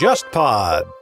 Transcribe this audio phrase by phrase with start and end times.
[0.00, 0.99] JustPod。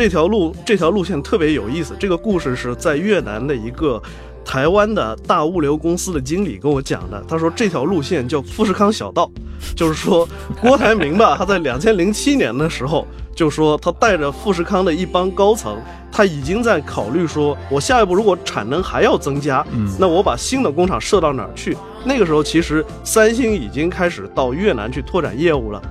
[0.00, 1.94] 这条路这条路线特别有意思。
[2.00, 4.02] 这个故事是在越南的一个
[4.42, 7.22] 台湾的大物流公司的经理跟我讲的。
[7.28, 9.30] 他说这条路线叫富士康小道，
[9.76, 10.26] 就是说
[10.58, 15.76] 郭台铭吧，他在两千零七年的时候就说他带着富士康的一帮高层，
[16.10, 21.76] 他已经在考虑说，我下一步如果产能还要增加，嗯那我把新的工厂设到哪儿去？
[22.06, 25.82] 那个时候其实三星已经开始到越南去拓展业务了。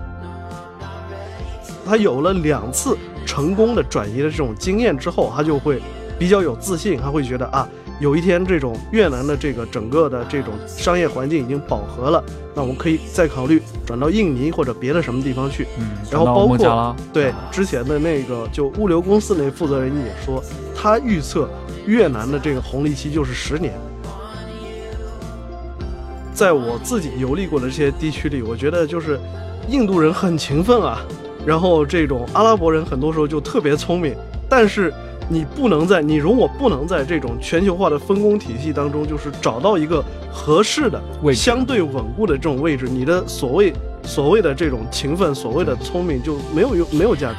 [1.85, 2.95] 他有了两次
[3.30, 5.80] 成功的转移的这种经验之后，他就会
[6.17, 12.23] 比较有自信，他会觉得啊，有一天这种越南的这个整个的这种商业环境已经饱和了，
[12.55, 15.67] 那我们可以再考虑转到印尼或者别的什么地方去。
[15.77, 20.44] 嗯，然后包括对之前的那个就物流公司那负责人也说，
[20.75, 21.47] 他预测
[21.85, 23.75] 越南的这个红利期就是十年。
[26.33, 29.19] 在我自己游历过的这些地区里，我觉得就是
[29.67, 31.00] 印度人很勤奋啊，
[31.50, 34.16] 然后这种阿拉伯人很多时候就特别聪明，
[34.47, 34.94] 但是
[35.28, 47.38] 你不能在你容我不能在这种全球化的分工体系当中，就是找到一个合适的位相对稳固的这种位置，你的所谓所谓的这种勤奋，所谓的聪明就没有用没有价值。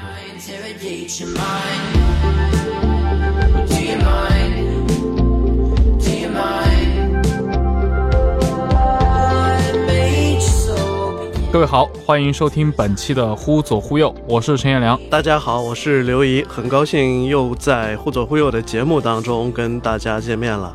[11.53, 14.97] 各位好，欢迎收听本期的《忽左忽右》，我是陈彦良。
[15.11, 20.73] 大家好，我是刘怡，很高兴又在忽左忽右的节目当中跟大家见面了。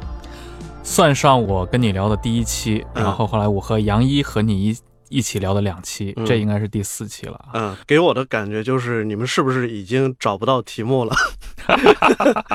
[0.84, 4.78] 算上我跟你聊的第一期，嗯然后后来我和杨一和你一
[5.08, 7.52] 一起聊的两期，嗯这应该是第四期了啊。
[7.54, 11.16] 嗯，给我的感觉就是你们是不是已经找不到题目了？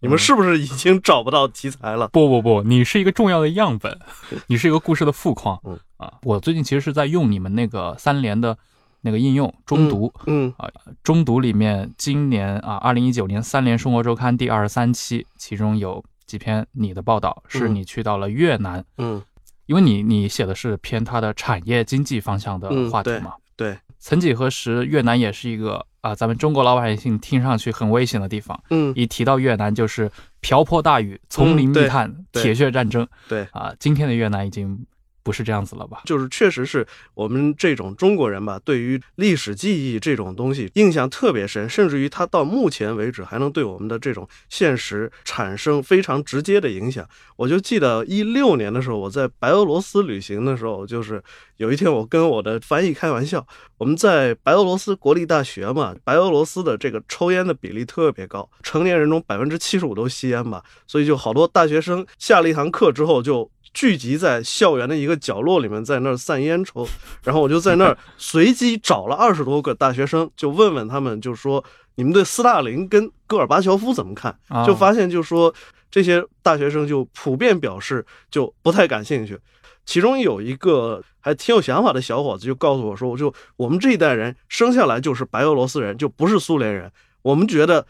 [0.00, 2.08] 你们是不是已经找不到题材了？
[2.08, 3.98] 不不不，你是一个重要的样本，
[4.48, 5.58] 你是一个故事的富矿。
[5.64, 8.56] 嗯啊，我最近其实是在用你们那个三联的
[9.00, 10.12] 那个应用中读。
[10.26, 10.68] 嗯啊，
[11.02, 19.22] 中读里面今年啊，二零一九年三联生活周刊第二十三期，其中有几篇你的报道是嗯你去到了越南，嗯
[19.64, 23.32] 因为你你写的是偏它的产业经济方向的话题嘛。
[23.56, 28.58] 对，曾几何时，越南也是一个啊，咱们中国老百姓听上去很危险的地方。
[28.70, 30.08] 嗯一提到越南，就是
[30.40, 33.04] 瓢泼大雨、丛林密探、对铁血战争。
[33.28, 34.86] 对啊，今天的越南已经
[35.26, 36.02] 不是这样子了吧？
[36.04, 47.04] 就是确实是我们这种中国人吧，对于历史记忆这种东西印象特别深，甚至于它到目前为止还能对我们的这种现实产生非常直接的影响。
[47.34, 51.20] 我就记得一六年的时候，我在白俄罗斯旅行的时候，就是
[51.56, 53.44] 有一天我跟我的翻译开玩笑，
[53.78, 66.88] 我们在白俄罗斯国立大学嘛，白俄罗斯的这个抽烟的比例特别高，成年人中百分之七十五都吸烟吧，所以就好多大学生下了一堂课之后就聚集在校园的一个角落里面，在那儿散烟抽。
[67.22, 71.62] 然后我就在那儿 随机找了二十多个大学生，就问问他们，就说
[71.96, 74.34] 你们对斯大林跟戈尔巴乔夫怎么看？
[74.48, 75.54] 啊就发现就说
[75.90, 79.38] 这些大学生就普遍表示就不太感兴趣。
[79.84, 86.90] 其中有一个还挺有想法的小伙子就告诉我说，我就我们这一代人生下来就是白俄罗斯人，就不是苏联人。
[87.20, 87.86] 我们觉得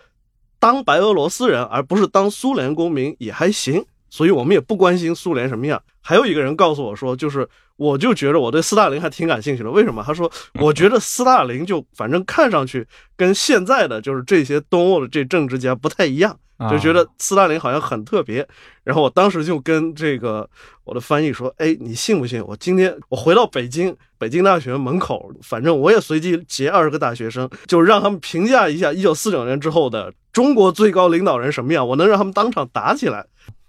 [0.58, 3.86] 当白俄罗斯人而不是当苏联公民也还行，
[4.16, 5.82] 所以我们也不关心苏联什么样。
[6.00, 7.46] 还有一个人告诉我说，就是
[7.76, 9.70] 我就觉得我对斯大林还挺感兴趣的。
[9.70, 10.02] 为什么？
[10.02, 16.34] 他说， 我觉得斯大林就反正看上去跟现在的就是这些东欧的这政治家不太一样。
[16.56, 18.46] 啊就觉得斯大林好像很特别。
[18.82, 20.48] 然后我当时就跟这个
[20.84, 22.42] 我的翻译说：“哎，你信不信？
[22.46, 33.26] 我今天我回到北京，北京大学门口，反正我也随机截二十个大学生，就让他们评价一下一九四九年之后的中国最高领导人什么样，我能让他们当场打起来。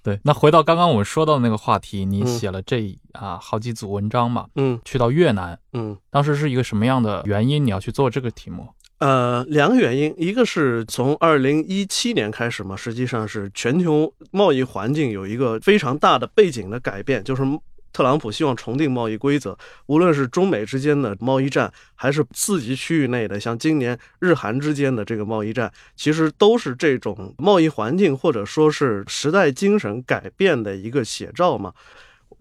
[0.07, 0.17] 对。
[0.23, 8.69] 那回到刚刚我们说到的那个话题，你嗯写了这啊好几组文章嘛，嗯去到越南，嗯。”当时是一个什么样的原因你要去做这个题目？
[8.99, 17.43] 呃，两个原因，一个是从二零一七年开始嘛，实际上是全球贸易环境有一个非常大的背景的改变，就是
[17.91, 19.57] 特朗普希望重定贸易规则，
[19.87, 31.73] 无论是中美之间的贸易战，还是自己区域内的，像今年日韩之间的这个贸易战，其实都是这种贸易环境或者说是时代精神改变的一个写照嘛。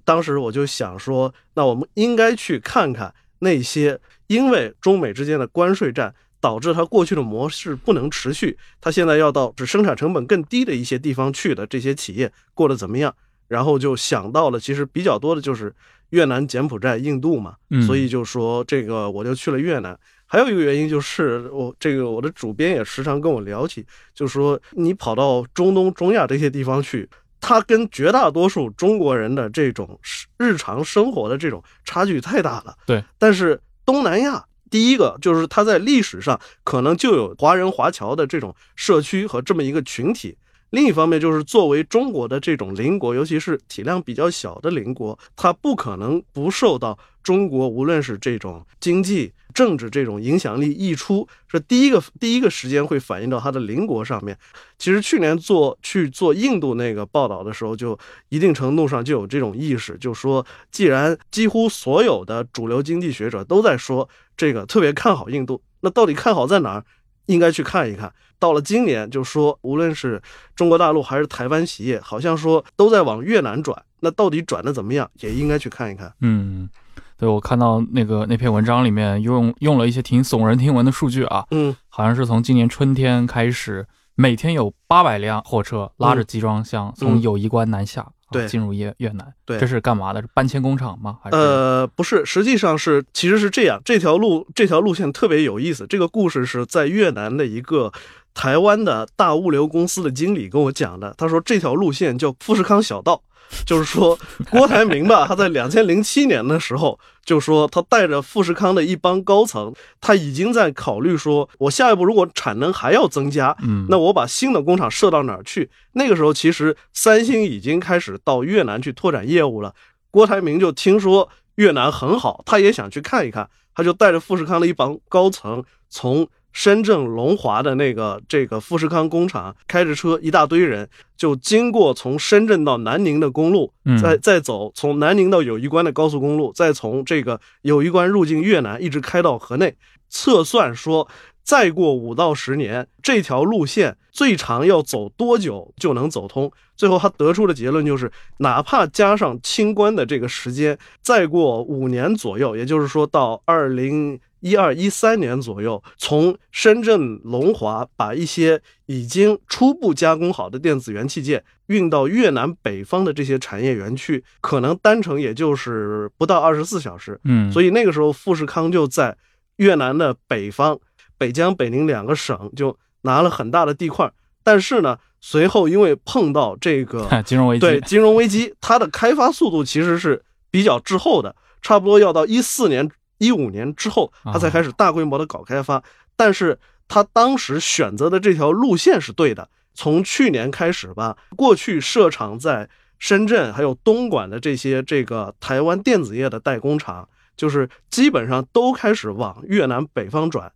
[0.04, 13.14] 当时我就想说，那我们应该去看看那些因为中美之间的关税战导致它过去的模式不能持续，它现在要到只生产成本更低的一些地方去的这些企业过得怎么样？
[13.48, 15.74] 然后就想到了，其实比较多的就是
[16.10, 19.98] 越南、柬埔寨、印度嘛，嗯所以就说这个我就去了越南。
[20.26, 27.08] 还有一个原因就是我这个我的主编也时常跟我聊起，就说你跑到中东、中亚这些地方去，
[27.40, 29.98] 它跟绝大多数中国人的这种
[30.38, 32.74] 日常生活的这种差距太大了。
[32.86, 34.44] 对，但是东南亚。
[34.68, 40.36] 第一个就是它在历史上可能就有华人华侨的这种社区和这么一个群体，
[40.70, 54.36] 另一方面，就是作为中国的这种邻国，尤其是体量比较小的邻国，它不可能不受到中国无论是这种经济、政治这种影响力溢出，是第一个第一个时间会反映到它的邻国上面。
[54.76, 57.98] 其实去年做去做印度那个报道的时候，就
[58.28, 66.84] 一定程度上就有这种意识，就说既然几乎所有的主流经济学者都在说这个特别看好印度，那到底看好在哪儿？
[67.26, 68.12] 应该去看一看。
[68.38, 70.20] 到了今年，就说无论是
[70.54, 73.80] 中国大陆还是台湾企业，好像说都在往越南转。
[74.00, 76.12] 那到底转的怎么样，也应该去看一看。
[76.20, 76.68] 嗯，
[77.16, 89.32] 对我看到那个那篇文章里面用用了一些挺耸人听闻的数据啊，嗯，好像是从今年春天开始，每天有八百辆货车拉着集装箱从友谊关南下，对进入越越南。
[89.44, 90.20] 对这是干嘛的？
[90.20, 91.18] 是搬迁工厂吗？
[91.22, 95.86] 还是呃，不是，实际上是其实是这样，这条路这条路线特别有意思。
[95.86, 97.92] 这个故事是在越南的一个
[98.34, 101.14] 台湾的大物流公司的经理跟我讲的。
[101.16, 103.22] 他说这条路线叫富士康小道，
[103.64, 104.18] 就是说
[104.50, 115.70] 郭台铭吧，他在两千零七年的时候就说他带着富士康的一帮高层，他已经在考虑说，我下一步如果产能还要增加，嗯，那我把新的工厂设到哪儿去？
[115.92, 119.74] 那个时候，其实三星已经开始到越南去拓展业务了。
[120.10, 139.76] 郭台铭就听说越南很好，他也想去看一看，他就带着富士康的一帮高层，从深圳龙华的那个这个富士康工厂开着车，一大堆人就经过从深圳到南宁的公路，嗯再再走从南宁到友谊关的高速公路，再从这个友谊关入境越南，一直开到河内。
[140.08, 141.06] 测算说，
[141.42, 146.50] 再过五到十年，这条路线最长要走多久就能走通？
[146.74, 167.18] 最后他得出的结论就是，哪怕加上清关的这个时间，再过五年左右，也就是说到二零一二一三年左右，从深圳龙华把一些已经初步加工好的电子元器件运到越南北方的这些产业园区，可能单程也就是不到二十四小时。
[167.24, 169.16] 嗯，所以那个时候，富士康就在
[169.56, 170.78] 越南的北方，
[171.18, 174.12] 北疆、北宁两个省就拿了很大的地块。
[174.44, 180.22] 但是呢，随后因为碰到这个 金融危机，对金融危机，它的开发速度其实是
[180.52, 185.82] 比较滞后的，差不多要到一四年、一五年之后，他才开始大规模的搞开发。
[186.16, 186.58] 但是
[186.88, 192.68] 他当时选择的这条路线是对的，从去年开始吧，过去设厂在
[192.98, 200.50] 深圳还有东莞的这些这个台湾电子业的代工厂，就是基本上都开始往越南北方转，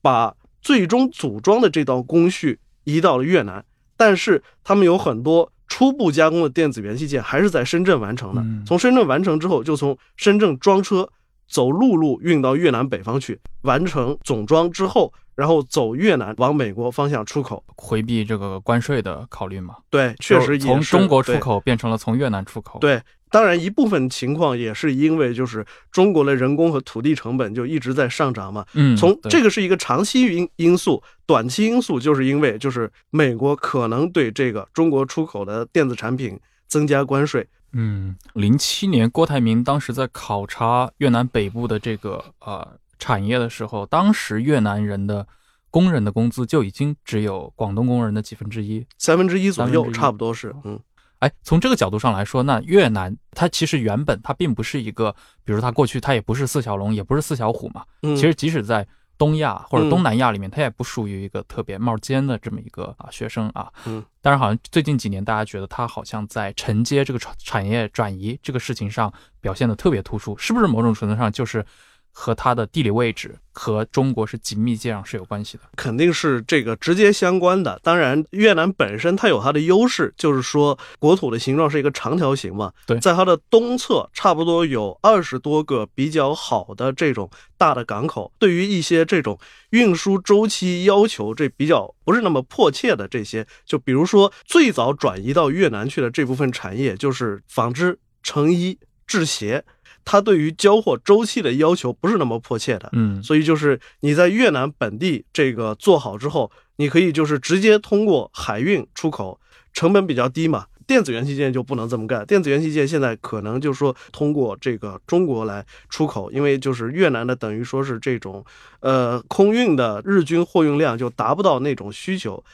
[0.00, 3.62] 把最终组装的这道工序移到了越南。
[3.96, 8.40] 但是他们有很多初步加工的电子元器件还是在深圳完成的。
[8.40, 11.08] 嗯从深圳完成之后，就从深圳装车，
[11.52, 17.62] 走陆路运到越南北方去，完成总装之后，然后走越南往美国方向出口。
[17.76, 22.98] 回避这个关税的考虑嘛，对，确实就是从中国出口变成了从越南出口。，对，
[23.30, 28.64] 当然一部分情况也是因为就是中国的人工和土地成本就一直在上涨嘛。
[28.72, 37.46] 嗯，从这个是一个长期因因素，短期因素就是因为就是美国可能对这个中国出口的电子产品增加关税。
[37.72, 45.26] 嗯，零七年郭台铭当时在考察越南北部的这个呃产业的时候，当时越南人的
[45.70, 48.86] 工人的工资就已经只有广东工人的几分之一。
[48.98, 50.78] 三分之一左右，差不多是，嗯，
[51.20, 55.14] 哎，从这个角度上来说，那越南它其实原本它并不是一个，
[55.44, 57.84] 比如它过去它也不是四小龙，也不是四小虎嘛。
[58.02, 58.86] 嗯其实即使在
[59.22, 63.70] 东亚或者嗯东南亚里面，它也不属于一个特别冒尖的这么一个啊学生啊。
[63.86, 71.64] 嗯，但是好像最近几年大家觉得他好像在承接这个产产业转移这个事情上表现的特别突出，是不是某种程度上就是
[72.12, 75.62] 和它的地理位置和中国是紧密接壤是有关系的。
[75.76, 77.80] 肯定是这个直接相关的。
[77.82, 82.72] 当然，越南本身它有它的优势，就是说国土的形状是一个长条形嘛。
[82.86, 89.38] 对在它的东侧差不多有二十多个比较好的这种大的港口，对于一些这种
[89.70, 99.64] 运输周期要求这比较不是那么迫切的这些，就比如说最早转移到越南去的这部分产业，就是纺织、成衣、制鞋。
[100.04, 109.38] 它对于交货周期的要求不是那么迫切的，嗯，所以就是你在越南本地这个做好之后，你可以就是直接通过海运出口，
[109.72, 110.66] 成本比较低嘛。
[110.84, 118.44] 电子元器件就不能这么干，电子元器件现在可能就是说通过这个中国来出口，因为就是越南的等于说是这种
[118.80, 122.44] 呃空运的日均货运量就达不到那种需求。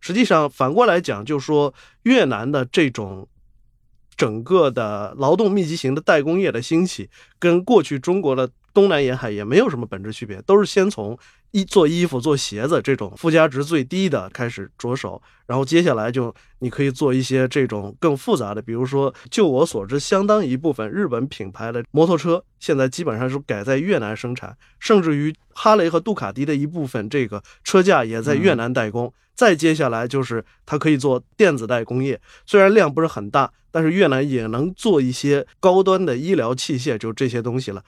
[0.00, 1.72] 实际上反过来讲，就是说
[2.02, 3.26] 越南的这种
[4.16, 11.18] 整个的劳动密集型的代工业的兴起，跟过去中国的东南沿海也没有什么本质区别，都是先从
[11.56, 29.10] 衣做衣服、做鞋子这种附加值最低的开始着手，然后接下来就你可以做一些这种更复杂的，比如说，就我所知，相当一部分日本品牌的摩托车现在基本上是改在越南生产，甚至于哈雷和杜卡迪的一部分这个车架也在越南代工。
[29.34, 37.82] 再接下来就是它可以做电子代工业，虽然量不是很大，但是越南也能做一些高端的医疗器械，就这些东西了。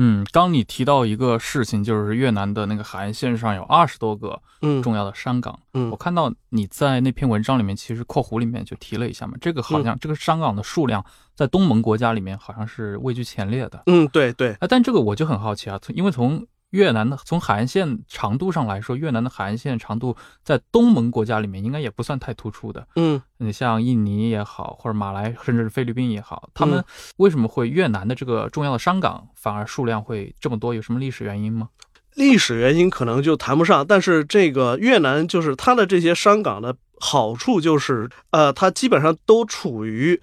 [0.00, 5.58] 嗯，刚你提到一个事情，就是越南的那个海岸线上有二十多个嗯重要的山港。
[5.74, 13.82] 嗯我看到你在那篇文章里面，其实括弧里面就提了一下嘛，这个好像、这个山港的数量在东盟国家里面好像是位居前列的。
[13.86, 22.86] 嗯，对对，啊，但这个我就很好奇啊，从因为从越南的从海岸线长度上来说，越南的海岸线长度在东盟国家里面应该也不算太突出的。
[22.96, 26.84] 嗯你像印尼也好，或者马来，甚至是菲律宾也好，他们嗯
[27.16, 30.74] 为什么会越南的这个重要的商港反而数量会这么多？
[30.74, 31.70] 有什么历史原因吗？
[32.14, 40.20] 历史原因可能就谈不上，但是这个越南就是它的这些商港的好处就是，呃，它基本上都处于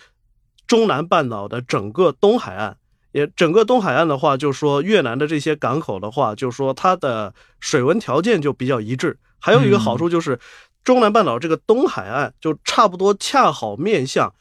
[0.67, 2.77] 中南半岛的整个东海岸。
[3.15, 9.17] 也整个东海岸的话，就说越南的这些港口的话，就说它的水文条件就比较一致。
[9.39, 10.37] 还有一个好处就是，
[10.83, 14.33] 中南半岛这个东海岸就差不多恰好面向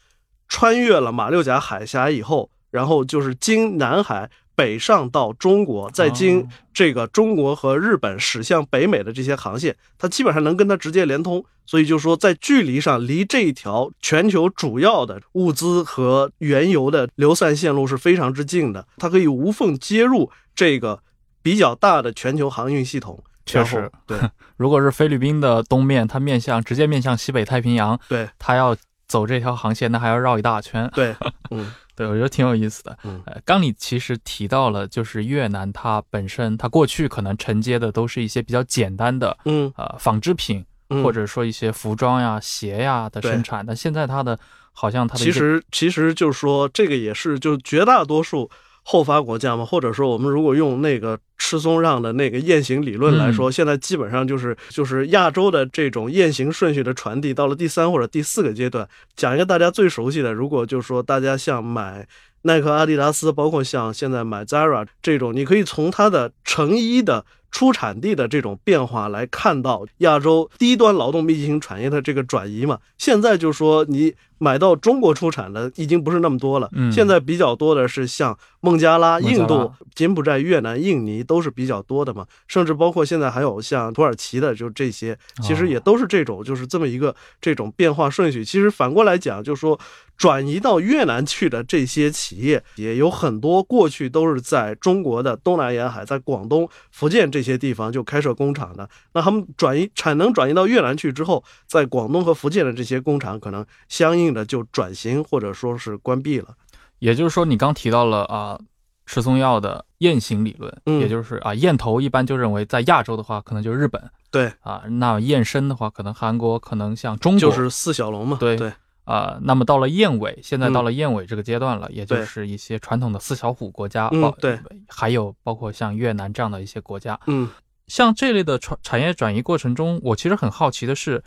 [0.49, 11.43] 穿越了马六甲海峡以后，然后就是经南海北上到中国，再经哦这个中国和日本驶向北美的这些航线，它基本上能跟它直接连通。
[11.67, 20.99] 所以就说在距离上，离这一条全球主要的物资和原油的流散线路是非常之近的，它可以无缝接入这个
[21.41, 23.23] 比较大的全球航运系统。
[23.47, 24.19] 确实，对
[24.57, 28.75] 如果是菲律宾的东面，它面向直接面向西北太平洋，对它要
[29.07, 30.89] 走这条航线，那还要绕一大圈。
[30.93, 31.15] 对，
[31.49, 32.97] 嗯对，我觉得挺有意思的。
[33.03, 33.21] 嗯。
[33.25, 39.71] 呃，刚你其实提到了，就是越南它本身，它过去可能承接的都是一些比较简单的嗯。
[39.77, 44.37] 呃纺织品，嗯，或者说一些服装呀、鞋呀的生产，但现在它的
[44.71, 48.49] 好像它的其实其实就是说，这个也是就绝大多数
[48.87, 58.87] 后发国家嘛，或者说我们如果用那个赤松让的那个雁行理论来说，现在基本上就是就是亚洲的这种雁行顺序的传递到了第三或者第四个阶段。
[59.15, 62.07] 讲一个大家最熟悉的，如果就是说大家像买
[62.43, 72.77] 耐克、阿迪达斯，包括像现在买 Zara 这种，你可以从它的成衣的出产地的这种变化来看到亚洲低端劳动密集型产业的这个转移嘛。
[72.99, 88.43] 现在就说你买到中国出产的已经不是那么多了，嗯现在比较多的是像孟加拉、孟加拉印度、柬埔寨、越南、印尼都是比较多的嘛，甚至包括现在还有像土耳其的，就这些，其实也都是这种，就是这么一个这种变化顺序。
[88.43, 89.79] 其实反过来讲，就是说
[90.17, 98.89] 转移到越南去的这些企业，也有很多过去都是在中国的东南沿海，在广东、福建这些地方就开设工厂的。
[99.13, 106.55] 那他们转移产能转移到越南去之后，在广东和福建的这些工厂可能相应的就转型或者说是关闭了。
[106.99, 108.59] 也就是说，你刚提到了啊，
[109.05, 114.01] 吃松药的雁行理论，嗯也就是啊，雁头一般就认为在亚洲的话，可能就是日本
[114.31, 118.37] 对，啊，那雁身的话，可能韩国，可能像中国，就是四小龙嘛。
[118.39, 118.71] 对对，
[119.03, 127.47] 啊、那么到了燕尾，现在嗯到了燕尾这个阶段了，也就是一些传统的四小虎国家，嗯对，还有包括像越南这样的一些国家，嗯
[127.87, 131.23] 像这类的产产业转移过程中，我其实很好奇的是，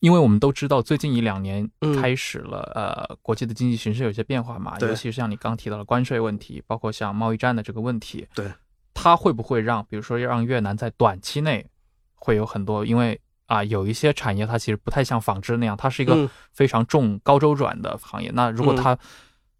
[0.00, 2.00] 因为我们都知道最近一两年嗯。
[2.00, 8.52] 开始了，呃，国际的经济形势有些变化嘛，尤其是像你刚提到的关税问题，包括像贸易战的这个问题，对，
[8.94, 11.66] 它会不会让，比如说让越南在短期内
[12.14, 16.28] 会有很多，因为啊、有一些产业它其实不太像纺织那样，它是一个嗯。
[16.52, 18.76] 非常重高周转的行业，那如果嗯。
[18.76, 18.98] 它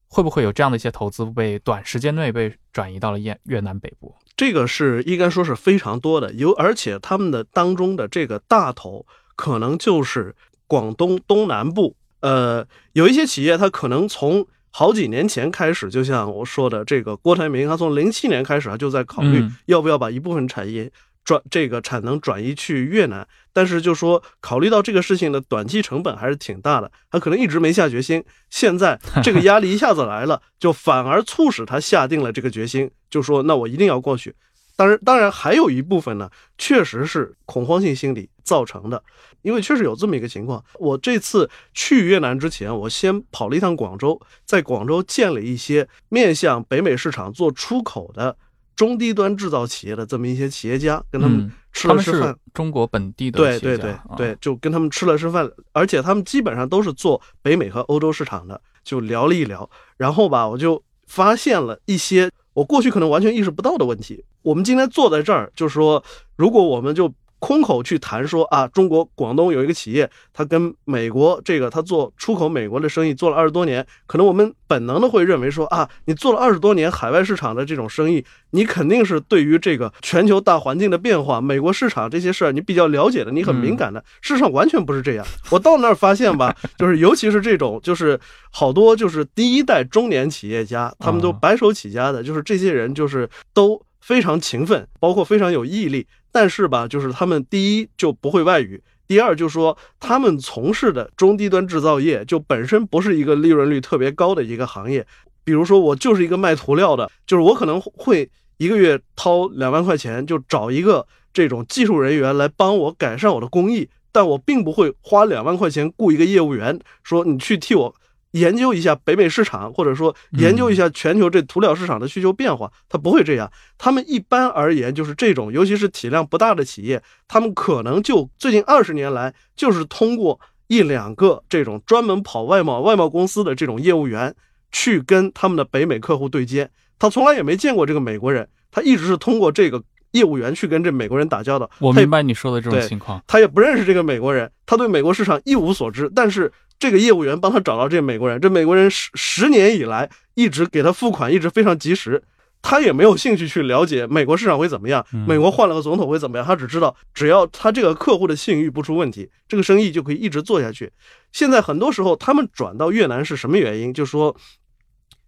[0.08, 4.14] 会不会有这样的一些投资被短时间内被转移到了越越南北部？
[4.36, 9.04] 这个是应该说是非常多的，有而且他们的当中的这个大头
[9.36, 10.34] 可能就是
[10.66, 20.90] 广东东南部，呃，有一些企业它可能从好几年前开始，就像我说的这个郭台铭，他从零七年开始他就在考虑嗯要不要把一部分产业
[21.24, 28.22] 转这个产能转移去越南，但是就说考虑到这个事情的短期成本还是挺大的，他可能一直没下决心。
[28.50, 34.34] 现在 这个压力一下子来了，就反而促使他下定了这个决心，就说那我一定要过去。
[34.76, 39.02] 当然，当然还有一部分呢，确实是恐慌性心理造成的，
[39.40, 40.62] 因为确实有这么一个情况。
[40.74, 48.36] 我这次去越南之前，我先跑了一趟广州，在广州见了一些面向北美市场做出口的
[48.76, 52.28] 中低端制造企业的这么一些企业家，跟他们吃了吃饭。
[52.28, 64.24] 是中国本地的对对对对，就跟他们吃了吃饭，而且他们基本上都是做北美和欧洲市场的，就聊了一聊，然后吧，我就发现了一些我过去可能完全意识不到的问题。
[64.40, 66.02] 我们今天坐在这儿，就是说，
[66.36, 84.02] 如果我们就空口去谈说啊，中国广东有一个企业，他跟美国这个他做出口美国的生意做了二十多年，可能我们本能的会认为说啊，你做了二十多年海外市场的这种生意，你肯定是对于这个全球大环境的变化、美国市场这些事儿你比较了解的，你很敏感的。
[84.22, 85.26] 事实上完全不是这样。
[85.50, 88.18] 我到那儿发现吧，就是尤其是这种，就是
[88.50, 96.06] 好多就是第一代中年企业家，他们都啊白手起家的，就是这些人就是都非常勤奋，包括非常有毅力。
[96.36, 105.06] 但是吧，就是他们第一就不会外语，第二就说他们从事的中低端制造业就本身不是一个利润率特别高的一个行业。
[105.44, 108.28] 比如说我就是一个卖涂料的，就是我可能会
[108.58, 117.94] 一个月掏两万块钱，就找一个这种技术人员来帮我改善我的工艺，但我并不会花两万块钱雇一个业务员，说你去替我
[118.36, 123.50] 研究一下北美市场，或者说研究一下全球这涂料市场的需求变化，他不会这样。
[123.78, 134.34] 他们一般而言就是这种，尤其是体量不大的企业，他们可能就最近二十年来就是通过一两个这种专门跑外贸外贸公司的这种业务员
[134.70, 141.70] 去跟他们的北美客户对接，他从来也没见过这个美国人，他一直是通过这个业务员去跟这美国人打交道。
[141.78, 143.22] 我明白你说的这种情况。
[143.26, 146.10] 他也不认识这个美国人，他对美国市场一无所知。
[146.14, 152.22] 但是这个业务员帮他找到这美国人，这美国人十十年以来一直给他付款，一直非常及时。
[152.62, 160.90] 他也没有兴趣去了解美国市场会怎么样，嗯美国换了个总统会怎么样，他只知道只要他这个客户的信誉不出问题，这个生意就可以一直做下去。
[161.30, 163.94] 现在很多时候他们转到越南是什么原因？
[163.94, 164.34] 就说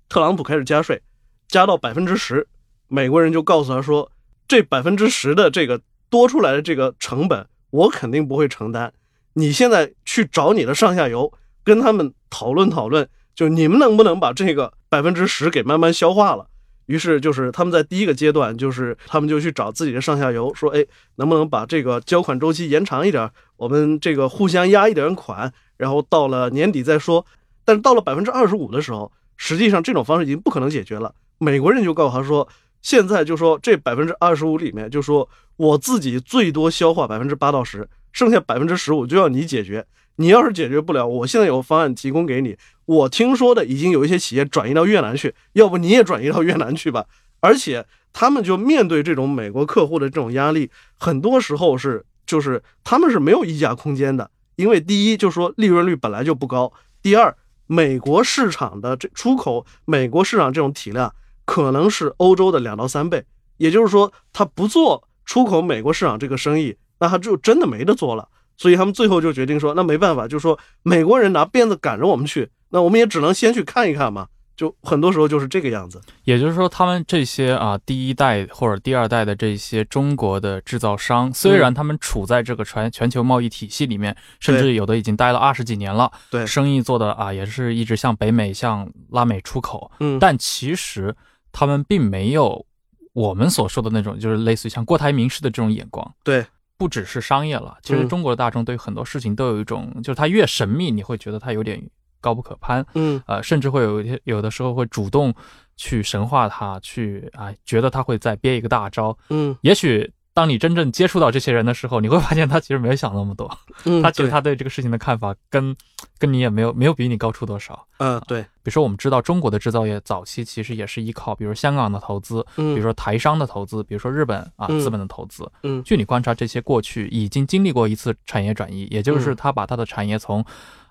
[0.08, 1.00] 特朗普开始加税，
[1.46, 2.48] 加到百分之十，
[2.88, 4.10] 美国人就告诉他说，
[4.48, 8.92] 这百分之十的这个多出来的这个成本，我肯定不会承担。
[9.34, 11.32] 你现在去找你的上下游，
[11.64, 16.46] 跟他们讨论讨论，就你们能不能把这个百分之十给慢慢消化了。
[16.86, 20.82] 于是就是他们在第一个阶段，就是他们就去找自己的上下游，说，哎，
[21.16, 23.30] 能不能把这个交款周期延长一点？
[23.58, 27.26] 我们这个互相压一点款，然后到了年底再说。
[27.66, 31.14] 但是到了百分之二十五的时候，实际上这种方式已经不可能解决了。
[31.36, 32.48] 美国人就告诉他说，
[32.80, 39.84] 现在就说这百分之二十五里面，就说我自己最多消化百分之八到十，剩下百分之十五就要你解决。
[40.20, 42.56] 你要是解决不了，我现在有个方案提供给你。
[42.86, 47.06] 我听说的已经有一些企业转移到越南去，要不你也转移到越南去吧。
[47.40, 57.36] 而且他们就面对这种美国客户的这种压力，很多时候是就是他们是没有议价空间的，因为第一就说利润率本来就不高，第二
[57.68, 63.24] 美国市场的这出口美国市场这种体量可能是欧洲的两到三倍，
[63.58, 68.28] 也就是说他不做出口美国市场这个生意，那他就真的没得做了。
[68.58, 74.28] 所以他们最后就决定说，那没办法，就说美国人拿鞭子赶着我们去，那我们也只能先去看一看嘛。
[74.56, 76.00] 就很多时候就是这个样子。
[76.24, 91.14] 也就是说，他们这些啊第一代或者第二代的这些中国的制造商，虽然他们处在这个全全球贸易体系里面，甚至有的已经待了二十几年了，对生意做的啊也是一直向北美、向拉美出口，嗯，但其实
[91.52, 92.66] 他们并没有
[93.12, 96.14] 我们所说的那种，就是类似于像郭台铭式的这种眼光。
[96.24, 96.44] 对，
[96.78, 101.82] 不只是商业了，其实嗯中国的大众对很多事情都有一种，就是它越神秘，你会觉得它有点
[102.20, 102.86] 高不可攀。
[102.94, 105.34] 嗯呃，甚至会有一些有的时候会主动
[105.76, 109.16] 去神化它，去啊、觉得它会再憋一个大招。
[109.30, 113.50] 嗯也许当你真正接触到这些人的时候，你会发现他其实没有想那么多，
[113.86, 115.74] 嗯，他其实他对这个事情的看法跟
[116.16, 117.84] 跟你也没有没有比你高出多少。
[117.96, 118.22] 嗯。
[118.28, 124.78] 对，比如说，我们知道中国的制造业早期其实也是依靠，比如香港的投资，嗯，比如说台商的投资，比如说日本啊嗯。
[124.78, 125.50] 资本的投资。
[125.64, 125.82] 嗯。
[125.82, 129.36] 据你观察，这些过去已经经历过一次产业转移，也就是嗯。
[129.36, 130.44] 他把他的产业从，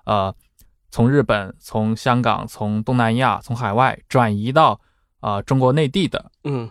[0.04, 0.34] 呃，
[0.90, 4.78] 从日本、从香港、从东南亚、从海外转移到
[5.20, 6.68] 啊、呃中国内地的嗯。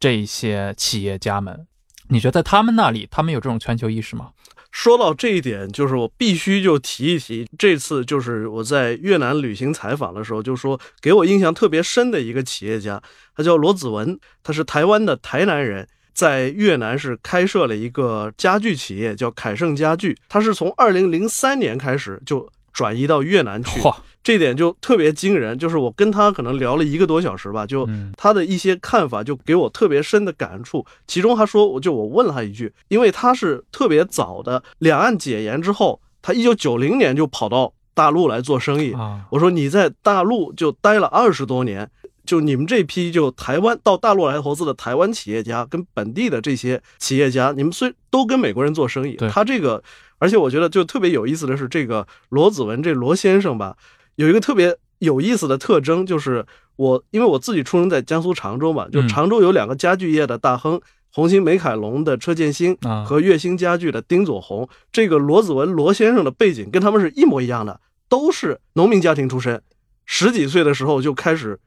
[0.00, 1.64] 这些企业家们，
[2.08, 4.30] 你觉得在他们那里，他们有这种全球意识吗？
[4.70, 13.02] 说到这一点，就是我必须就提一提，这次就是我在越南旅行采访的时候，就说给我印象特别深的一个企业家，
[13.34, 23.80] 他叫罗子文，他是台湾的台南人，在越南是开设了一个家具企业，叫凯盛家具，他是从二零零三年开始就转移到越南去。
[23.80, 23.96] 嚯，
[24.28, 30.84] 这点就特别惊人，就是我跟他可能聊了一个多小时吧，就嗯他的一些看法就给我特别深的感触。
[31.06, 38.92] 其中他说，我就我问了他一句，因为他是特别早的，两岸解严之后，他一九九零年就跑到大陆来做生意。
[38.92, 41.90] 啊，我说你在大陆就待了二十多年，
[42.26, 49.82] 就你们这批就台湾到大陆来投资的台湾企业家跟本地的这些企业家，你们虽都跟美国人做生意，他这个，
[50.18, 53.74] 而且我觉得就特别有意思的是，这个罗子文这罗先生吧，
[54.18, 60.80] 有一个特别有意思的特征，就是我因为我自己出生在江苏常州嘛，就嗯常州有两个家具业的大亨。
[61.10, 69.62] 红星美凯龙的车建新啊和月星家具的丁佐宏，这个罗子文罗先生的背景跟他们是一模一样的，都是农民家庭出身，
[70.04, 71.58] 十几岁的时候就开始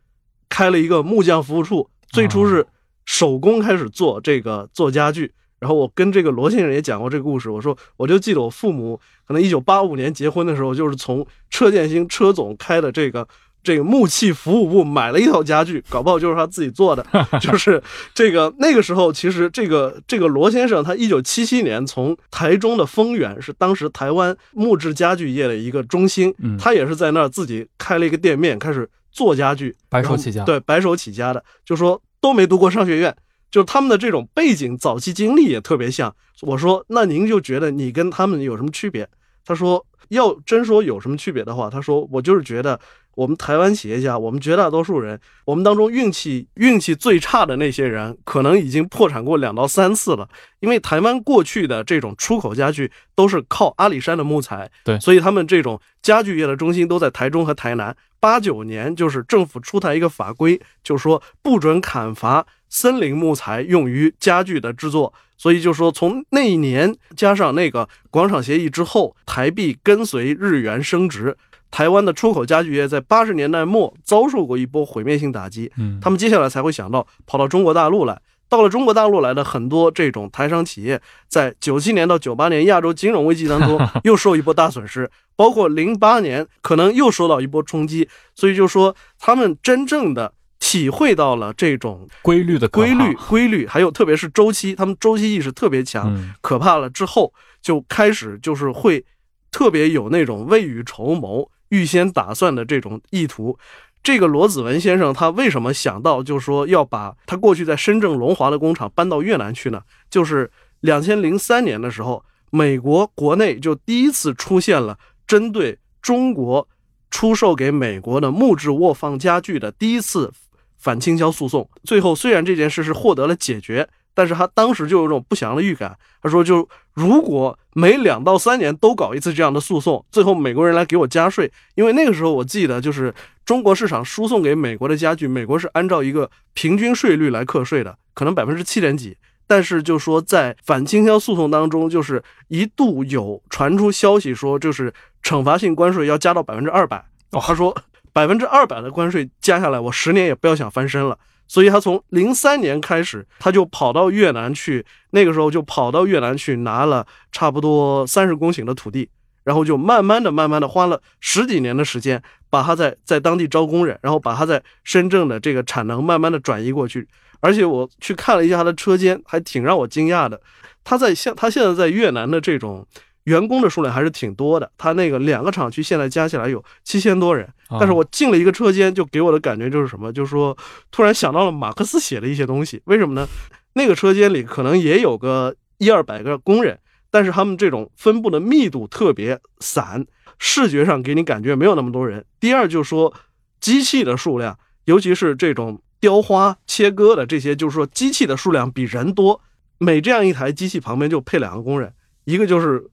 [0.49, 2.67] 开了一个木匠服务处，最初是
[3.05, 5.31] 手工开始做这个做家具。
[5.61, 13.27] 然后我跟这个罗先生也讲过这个故事，我说我就记得我父母可能一九八五年结婚的时候，就是从车建兴车总开的这个
[13.63, 17.05] 这个木器服务部买了一套家具，搞不好就是他自己做的。
[17.39, 17.79] 就是
[18.11, 33.15] 这个那个时候，其实这个这个罗先生他一九七七年从台中的丰原是当时台湾木质家具业的一个中心，嗯他也是在那儿自己开了一个店面，开始做家具，白手起家对，白手起家的，就说都没读过商学院，
[33.51, 36.15] 就是他们的这种背景、早期经历也特别像。
[36.41, 39.07] 我说，那您就觉得你跟他们有什么区别？
[39.45, 42.79] 他说，要真说有什么区别的话，他说我就是觉得
[43.15, 50.27] 我们台湾企业家，我们绝大多数人，我们当中运气运气最差的那些人，可能已经破产过两到三次了。
[50.59, 57.95] 因为台湾过去的这种出口家具都是靠阿里山的木材，对所以他们这种家具业的中心都在台中和台南。
[58.19, 71.35] 八九年就是政府出台一个法规，就是说不准砍伐森林木材用于家具的制作，所以就说从那一年加上那个广场协议之后，台币跟随日元升值，
[71.71, 78.21] 台湾的出口家具业在八十年代末遭受过一波毁灭性打击，嗯，他们接下来才会想到跑到中国大陆来。
[78.49, 96.33] 到了中国大陆来的很多这种台商企业，在九七年到九八年亚洲金融危机当中 又受一波大损失，包括零八年可能又受到一波冲击，所以就说他们真正的体会到了这种规律的规律、规律，还有特别是周期，他们周期意识特别强，嗯。
[96.41, 99.05] 可怕了之后，就开始就是会
[99.49, 103.57] 特别有那种未雨绸缪、预先打算的这种意图。
[104.03, 109.81] 这个罗子文先生他为什么想到就是说要把他过去在深圳龙华的工厂搬到越南去呢？
[110.09, 116.67] 就是两千零三年的时候，美国国内就第一次出现了针对中国
[117.11, 120.31] 出售给美国的木质卧放家具的第一次
[120.79, 121.69] 反倾销诉讼。
[121.83, 123.87] 最后虽然这件事是获得了解决，
[124.21, 125.97] 但是他当时就有一种不祥的预感。
[126.21, 133.11] 他说，就如果每两到三年都搞一次这样的诉讼，最后美国人来给我加税，因为那个时候我记得就是
[133.43, 139.17] 中国市场输送给美国的家具，美国是按照一个平均税率来课税的，可能百分之七点几。
[139.47, 147.03] 但是就说在反倾销诉讼当中，就是一度有传出消息说，就是惩罚性关税要加到百分之二百。
[147.31, 147.75] 他说
[148.13, 151.17] 百分之二百的关税加下来，我十年也不要想翻身了。
[151.51, 159.09] 所以他从零三年开始，他就跑到越南去，那个时候就跑到越南去拿了差不多三十公顷的土地，
[159.43, 167.05] 然后就慢慢的、慢慢的花了十几年的时间，把他在在当地招工人，然后把他在深圳的这个产能慢慢的转移过去。
[167.41, 170.39] 而且我去看了一下他的车间，还挺让我惊讶的。
[170.85, 172.87] 他在现他现在在越南的这种
[173.25, 177.45] 员工的数量还是挺多的，他那个两个厂区现在加起来有七千多人。
[177.67, 180.57] 啊但是我进了一个车间，就给我的感觉就是什么，就是说
[180.91, 182.81] 突然想到了马克思写的一些东西。
[182.85, 183.27] 为什么呢？
[183.73, 186.77] 那个车间里可能也有个一二百个工人，
[187.09, 190.05] 但是他们这种分布的密度特别散，
[190.37, 192.25] 视觉上给你感觉没有那么多人。
[192.39, 193.13] 第二就是说
[193.61, 199.39] 机器的数量，尤其是这种雕花、切割的这些，就是说机器的数量比人多。
[199.77, 201.93] 每这样一台机器旁边就配两个工人，
[202.25, 202.85] 一个就是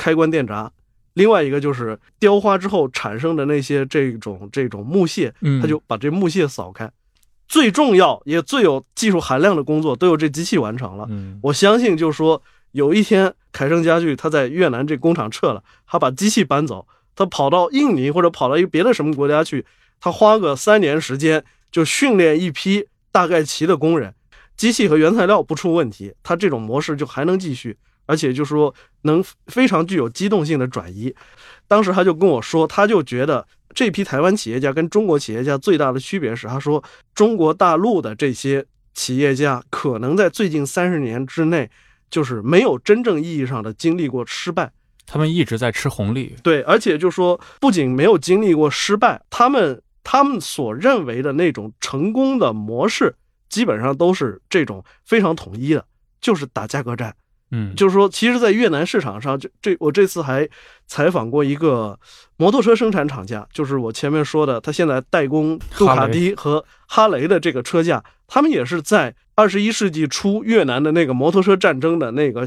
[0.00, 0.72] 开关电闸，
[1.12, 6.90] 另外一个就是雕花之后产生的那些这种这种木屑，嗯他就把这木屑扫开。
[7.46, 11.06] 最重要也最有技术含量的工作都由这机器完成了。
[11.10, 12.40] 嗯我相信，就是说
[12.72, 19.66] 有一天凯盛家具他在越南这工厂撤了，他把机器搬走，他跑到印尼或者跑到一个别的什么国家去，
[20.00, 24.14] 他花个三年时间就训练一批大概齐的工人。
[24.56, 27.76] 机器和原材料不出问题，它这种模式就还能继续，
[28.10, 31.14] 而且就说能非常具有机动性的转移。
[31.68, 36.82] 当时他就跟我说，他就觉得这批台湾企业家跟中国企业家最大的区别是，他说
[37.14, 41.70] 中国大陆的这些企业家可能在最近三十年之内，
[42.10, 44.72] 就是没有真正意义上的经历过失败。
[45.06, 53.14] 他们一直在吃红利，对，而且就说不仅没有经历过失败，他们他们所认为的那种成功的模式，
[53.48, 55.84] 基本上都是这种非常统一的，
[56.20, 57.14] 就是打价格战。
[57.52, 60.48] 嗯，就是说，其实，在越南市场上，就这我这次还
[60.86, 61.98] 采访过一个
[62.36, 72.46] 摩托车生产厂家，就是我前面说的，他现在代工杜卡迪和哈雷的这个车架，他们也是在二十一世纪初越南的那个摩托车战争的那个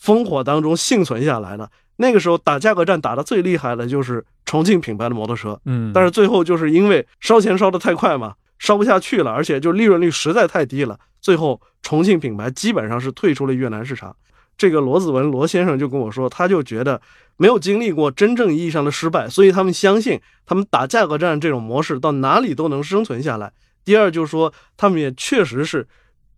[0.00, 1.70] 烽火当中幸存下来的。
[1.96, 14.14] 那个时候打价格战打得最厉害的就是重庆品牌的摩托车，嗯，但是最后就是因为烧钱烧得太快嘛，烧不下去了，而且就利润率实在太低了，最后重庆品牌基本上是退出了越南市场。
[14.56, 17.00] 这个罗子文罗先生就跟我说，他就觉得
[17.36, 23.52] 没有经历过真正意义上的失败，所以他们相信他们打价格战这种模式到哪里都能生存下来。
[23.84, 25.88] 第二就是说，他们也确实是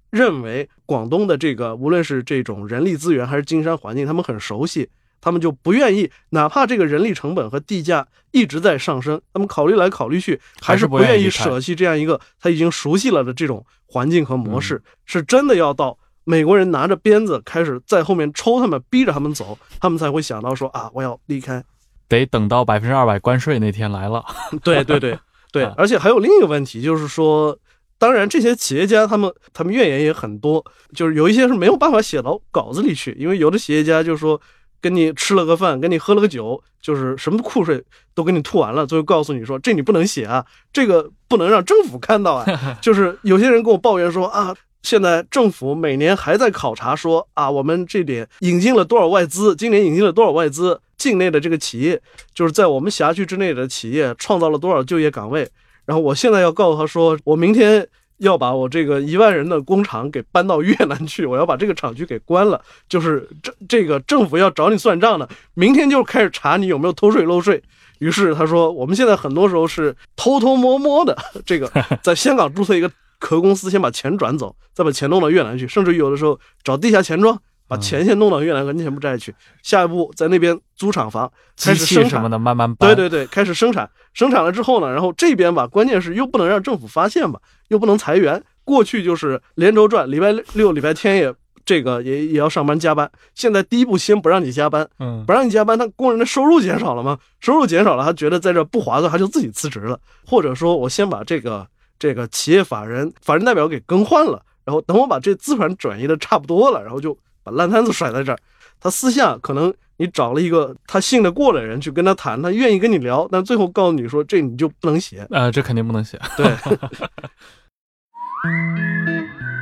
[0.09, 4.89] 认为广东的这个无论是这种人力资源还是经商环境，他们很熟悉，
[5.21, 15.99] 他们就不愿意，哪怕这个人力成本和地价一直在上升，他们考虑来考虑去，还是不愿意舍弃这样一个他已经熟悉了的这种环境和模式，是真的要到。
[16.25, 21.63] 美国人拿着鞭子开始在后面抽他们，逼着他们走，他们才会想到说啊，我要离开。
[22.09, 24.25] 得等到百分之二百关税那天来了。
[24.63, 25.19] 对对对
[25.53, 27.57] 对， 而且还有另一个问题，就是说，
[27.99, 34.41] 当然这些企业家他们他们怨言也很多，就是有一些是没有办法写到稿子里去，因为有的企业家就说
[34.81, 37.83] 跟你吃了个饭，跟你喝了个酒，就是什么苦水
[38.15, 42.79] 都给你吐完了，最后告诉你说这你不能写啊，这个不能让政府看到啊。
[42.81, 44.55] 就是有些人跟我抱怨说啊。
[44.85, 51.99] 现在政府每年还在考察，说啊，我们这点引进了多少外资，今年引进了多少外资，境内的这个企业
[52.35, 55.49] 就是在我们辖区之内的企业创造了多少就业岗位。
[55.87, 67.63] 然后我现在要告诉他说，我明天要把我这个一万人的工厂给搬到越南去，我要把这个厂区给关了，就是这这个政府要找你算账的，明天就开始查你有没有偷税漏税。
[68.01, 71.17] 于是他说，我们现在很多时候是偷偷摸摸的，
[71.47, 72.91] 这个在香港注册一个。
[73.19, 79.35] 壳公司先把钱转走，再把钱弄到越南去，甚至有的时候找地下钱庄，把钱先弄到越南和柬埔寨去。
[79.63, 82.89] 下一步在那边租厂房，开始生产什么的，慢慢搬。
[82.89, 88.43] 对对对，开始生产，生产了之后呢，然后这边吧，关键是又不能让政府发现吧，又不能裁员。
[88.65, 93.11] 过去就是连轴转，礼拜六、礼拜天也这个也也要上班加班。
[93.35, 97.19] 现在第一步先不让你加班，嗯，不让你加班，他工人的收入减少了吗？
[97.41, 101.67] 收入减少了，他觉得在这不划算，他就自己辞职了，或者说我先把这个。
[101.99, 108.39] 这个企业法人法人代表给更换了，然后等我把这资产转移的差不多了，然后就把烂摊子甩在这儿。
[108.81, 115.27] 他私下可能你找了一个他信得过的人去跟他谈，他愿意跟你聊，但最后告诉你说这你就不能写。
[115.31, 116.21] 呃，这肯定不能写。
[116.37, 116.47] 对。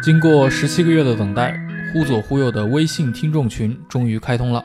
[0.03, 1.57] 经过十七个月的等待，
[1.93, 4.65] 忽左忽右的微信听众群终于开通了。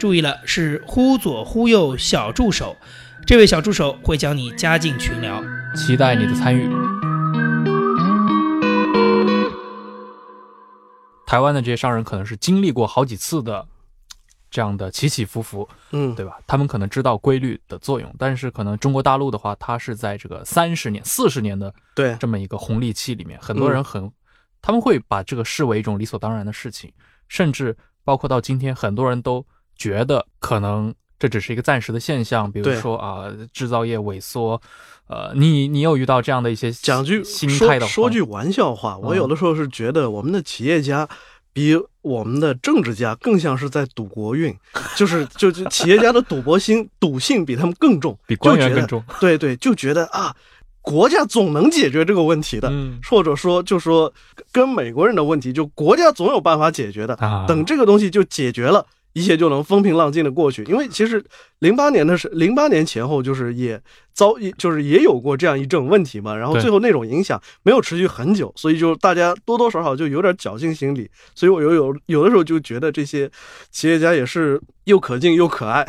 [0.00, 2.74] 注意了，是忽左忽右小助手，
[3.26, 5.44] 这位小助手会将你加进群聊，
[5.76, 6.66] 期待你的参与。
[11.26, 13.68] 台湾的这些商人可能是经历过好几次的
[14.50, 16.38] 这样的起起伏伏，嗯，对吧？
[16.46, 24.10] 他们可能知道规律的作用，但是可能中国大陆的话，它是在这个三十年、四十年的对这么一个红利期里面，很多人很
[24.62, 26.90] 他们会把这个视为一种理所当然的事情，
[27.28, 29.44] 甚至包括到今天，很多人都。
[29.80, 34.60] 觉得可能这只是一个暂时的现象，比如说啊，制造业萎缩，
[35.06, 41.08] 呃，你你有遇到这样的一些讲句心态的说句玩笑话，我有的时候是觉得我们的企业家
[41.54, 44.54] 比我们的政治家更像是在赌国运，
[44.96, 49.02] 就是就就企业家的赌博心、 赌性比他们更重，比官员更重。
[49.18, 50.36] 对对，就觉得啊，
[50.82, 52.70] 国家总能解决这个问题的，
[53.08, 54.12] 或者说就说
[54.52, 57.16] 跟美国人的问题，就国家总有办法解决的。
[57.48, 58.86] 等这个东西就解决了。
[59.12, 60.62] 一切就能风平浪静的过去。
[60.64, 61.24] 因为其实
[61.58, 63.80] 零八年的是零八年前后，就是也
[64.12, 71.10] 遭就是也有过这样一种问题嘛，然后最后那种影响没有持续很久，所以就大家多多少少就有点侥幸心理。
[71.34, 73.30] 所以我有有有的时候就觉得这些
[73.70, 75.86] 企业家也是又可敬又可爱。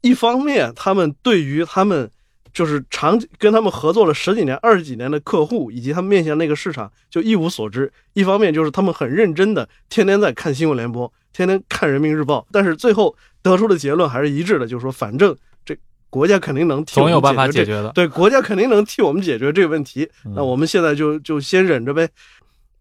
[0.00, 2.10] 一方面，他们对于他们
[2.52, 15.76] 就是长跟他们合作了十几年、二十几年的客户，以及他们面向那个市场就一无所知；一方面就是他们很认真的，天天在看新闻联播，天天看人民日报，但是最后得出的结论还是一致的，就是说反正这
[16.08, 17.90] 国家肯定能替我们总有办法解解决的。
[17.92, 20.08] 对，国家肯定能替我们解决这个问题。
[20.24, 22.08] 嗯那我们现在就就先忍着呗。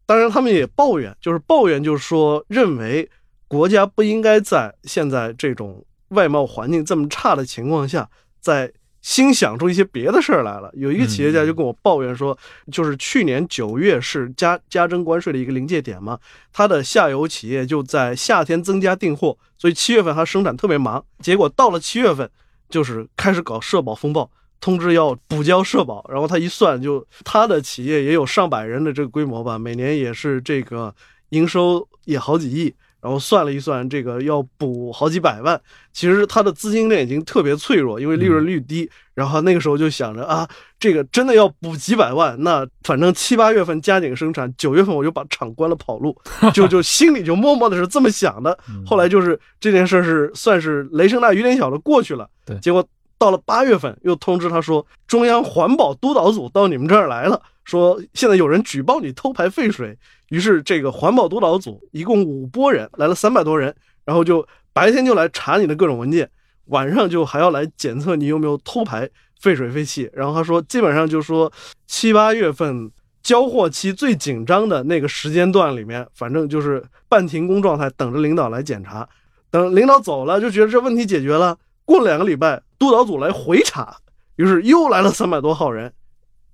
[0.06, 3.10] 当然，他们也抱怨，就是抱怨，就是说认为
[3.48, 8.08] 国家不应该在现在这种外贸环境这么差的情况下，
[8.40, 8.72] 再
[9.04, 10.72] 新想出一些别的事儿来了。
[10.74, 12.36] 有一个企业家就跟我抱怨说，
[12.72, 16.18] 就是去年九月是加加征关税的一个临界点嘛，
[16.52, 22.28] 他的下游企业就在夏天增加订货，所以七月份他生产特别忙，结果到了七月份
[22.68, 24.28] 就是开始搞社保风暴。
[24.62, 30.96] 通知要补交社保，然后他一算就，他的企业也有上百人的这个规模吧，每年也是这个
[31.32, 35.60] 营收也好几亿，然后算了一算，这个要补好几百万。
[35.92, 38.90] 其实他的资金链已经特别脆弱，因为利润率低。
[39.14, 40.48] 然后那个时候就想着啊，
[40.80, 46.18] 这个真的要补几百万，那反正七八月份加紧生产，九月份我就把厂关了跑路，
[46.56, 48.58] 就就心里就默默的是这么想的。
[48.86, 52.84] 后来就是这件事是算是雷声大雨点小的过去了，对结果。
[53.20, 59.98] 到了八月份，又通知他说，中央环保督导组到你们这儿来了，说现在有人举报你偷排废水。
[60.34, 63.72] 于是这个环保督导组一共五拨人，来了三百多人，
[64.04, 64.44] 然后就
[64.74, 66.28] 白天就来查你的各种文件，
[66.66, 69.08] 晚上就还要来检测你有没有偷排
[69.40, 70.10] 废水废气。
[70.12, 71.54] 然后他说，基本上就说
[71.86, 72.90] 七八月份
[73.22, 79.08] 交货期最紧张的那个时间段里面，反正就是半停工状态，等着领导来检查。
[79.52, 81.56] 等领导走了，就觉得这问题解决了。
[81.86, 83.96] 过了两个礼拜，督导组来回查，
[84.38, 85.94] 于是又来了三百多号人，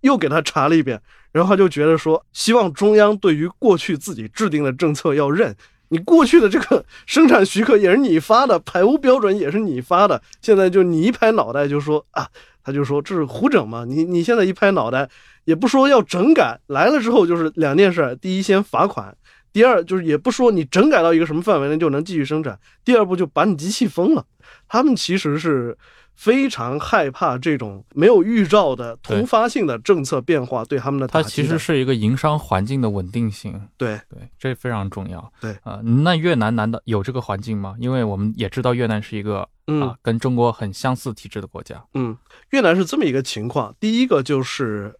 [0.02, 5.56] 又给他查了一遍，然后他就觉得说，希望中央对于过去自己制定的政策要认。
[5.92, 12.28] 你过去的这个生产许可也是你发的，排污标准也是你发的，现在就你一拍脑袋就说啊，
[12.64, 13.86] 他就说这是胡整嘛。
[13.86, 15.10] 你你现在一拍脑袋，
[15.46, 19.12] 也不说要整改，来了之后就是两件事：第一，先罚款；
[19.52, 22.54] 第二，就是也不说你整改到一个什么范围内就能继续生产；
[22.86, 24.24] 第二步就把你机器封了。
[24.68, 25.76] 他们其实是
[26.20, 31.24] 非常害怕这种没有预兆的突发性的政策变化对他们的打击的。
[31.24, 35.32] 它其实是一个营商环境的稳定性，对对，这非常重要。
[35.40, 37.74] 对啊、那越南难道有这个环境吗？
[37.80, 41.82] 因为我们也知道越南是一个嗯啊跟中国很相似体制的国家。
[41.94, 42.18] 嗯，
[42.50, 43.74] 越南是这么一个情况。
[43.80, 44.94] 第一个就是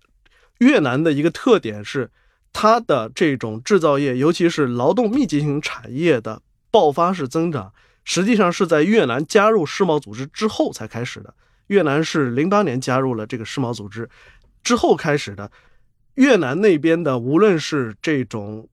[0.60, 2.10] 越南的一个特点是，
[2.54, 7.74] 它的这种制造业，尤其是劳动密集型产业的爆发式增长，
[8.10, 11.32] 实际上是在越南加入世贸组织之后才开始的。
[11.68, 14.10] 越南是零八年加入了这个世贸组织
[14.64, 15.52] 之后开始的。
[16.16, 18.68] 越南那边的，无论是这种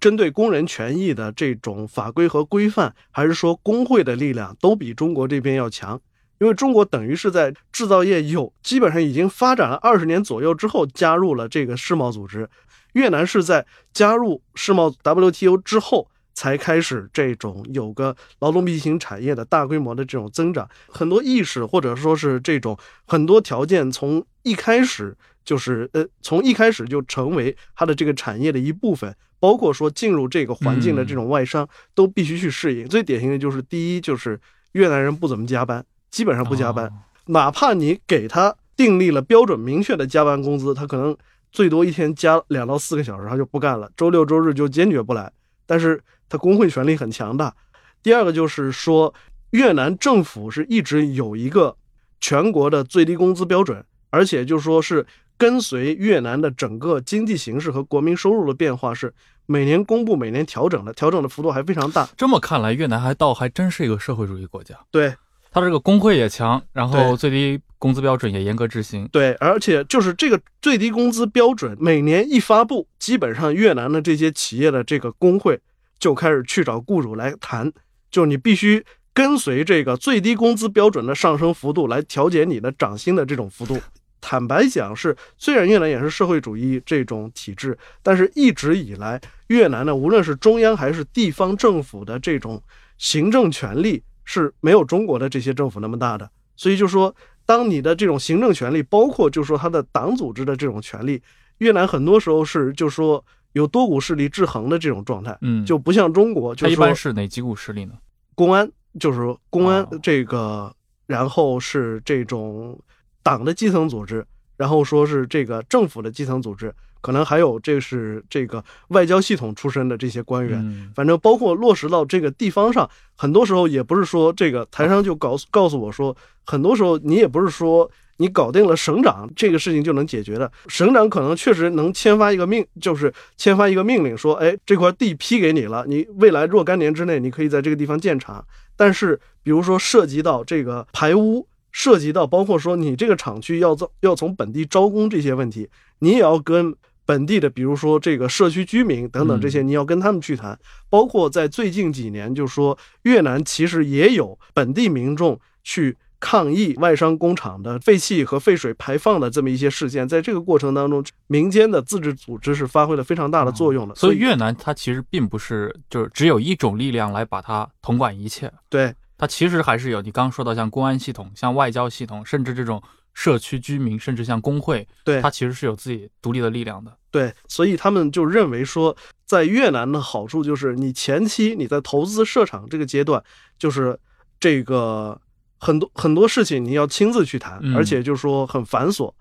[0.00, 6.00] 针对工人权益的这种法规和规范，还是说工会的力量，都比中国这边要强。
[6.40, 12.48] 因为中国等于是在制造业有基本上已经发展了二十年左右之后加入了这个世贸组织，
[12.94, 32.88] 越南是在加入世贸 WTO 之后才开始这种有个劳动密集型产业的大规模的这种增长，很多意识或者说是这种很多条件从一开始就是呃从一开始就成为它的这个产业的一部分，包括说进入这个环境的这种外商、都必须去适应。
[32.88, 34.40] 最典型的就是第一就是
[34.72, 35.84] 越南人不怎么加班。
[36.10, 36.92] 基本上不加班，哦
[37.28, 41.16] 哪怕你给他订立了标准明确的加班工资，他可能
[41.50, 43.90] 最多一天加两到四个小时，他就不干了。
[43.96, 45.32] 周六周日就坚决不来，
[45.64, 47.54] 但是他工会权力很强大。
[48.02, 49.12] 第二个就是说，
[49.50, 51.76] 越南政府是一直有一个
[52.22, 59.12] 全国的最低工资标准，而且就说是跟随越南的整个经济形势和国民收入的变化，是
[59.44, 62.08] 每年公布、每年调整的，调整的幅度还非常大。
[62.16, 64.74] 这么看来，越南还倒还真是一个社会主义国家。
[64.90, 65.14] 对，
[65.50, 69.06] 它这个工会也强，然后最低工资标准也严格执行。
[69.12, 75.60] 对，而且就是这个最低工资标准每年一发布，基本上越南的这些企业的这个工会
[76.02, 77.72] 就开始去找雇主来谈，
[78.10, 78.84] 就你必须
[79.14, 83.78] 跟随这个最低工资标准的上升幅度来调节你的涨薪的这种幅度。
[84.20, 92.60] 坦白讲是，虽然越南也是社会主义这种体制，但是一直以来越南呢，无论是中央还是地方政府的这种
[92.98, 97.14] 行政权力是没有中国的这些政府那么大的，所以就说，
[97.46, 101.22] 当你的这种行政权力，包括就是说他的党组织的这种权力，
[101.58, 107.92] 越南很多时候是就说有多股势力制衡的这种状态，嗯，就不像中国，就说般是哪几股势力呢？
[108.34, 110.74] 公安就是公安哦这个，
[111.06, 112.78] 然后是这种
[113.22, 114.26] 党的基层组织，
[114.56, 120.58] 然后说是这个政府的基层组织，可能还有这是这个外交系统出身的这些官员。
[120.64, 130.50] 嗯反正包括落实到这个地方上，很多时候也不是说这个台商就告诉告诉我说，很多时候你也不是说你搞定了省长这个事情就能解决的。
[130.68, 138.44] 省长可能确实能签发一个命，就是签发一个命令说，哎，这块地批给你了，你未来若干年之内你可以在这个地方建厂。
[138.76, 146.74] 但是比如说涉及到这个排污，涉及到包括说你这个厂区要造要从本地招工这些问题，你也要跟。
[147.04, 150.56] 本地的，比如说这个社区居民等等这些，你要跟他们去谈。
[150.88, 160.08] 包括在最近几年，就说越南其实也有本地民众去抗议外商工厂的废气和废水排放的这么一些事件。
[160.08, 163.94] 在这个过程当中，民间的自治组织是发挥了非常大的作用的。
[163.96, 172.80] 所以越南它其实并不是就是只有一种力量来把它统管一切，对它其实还是有你刚刚说到像公安系统、像外交系统，甚至这种
[173.12, 176.96] 社区居民，甚至像工会，对它其实是有自己独立的力量的。
[177.10, 178.96] 对，所以他们就认为说，
[179.26, 183.22] 在越南的好处就是你前期你在投资设厂这个阶段，
[183.58, 183.98] 就是
[184.40, 185.20] 这个
[185.64, 189.12] 很多很多事情你要亲自去谈，嗯而且就是说很繁琐。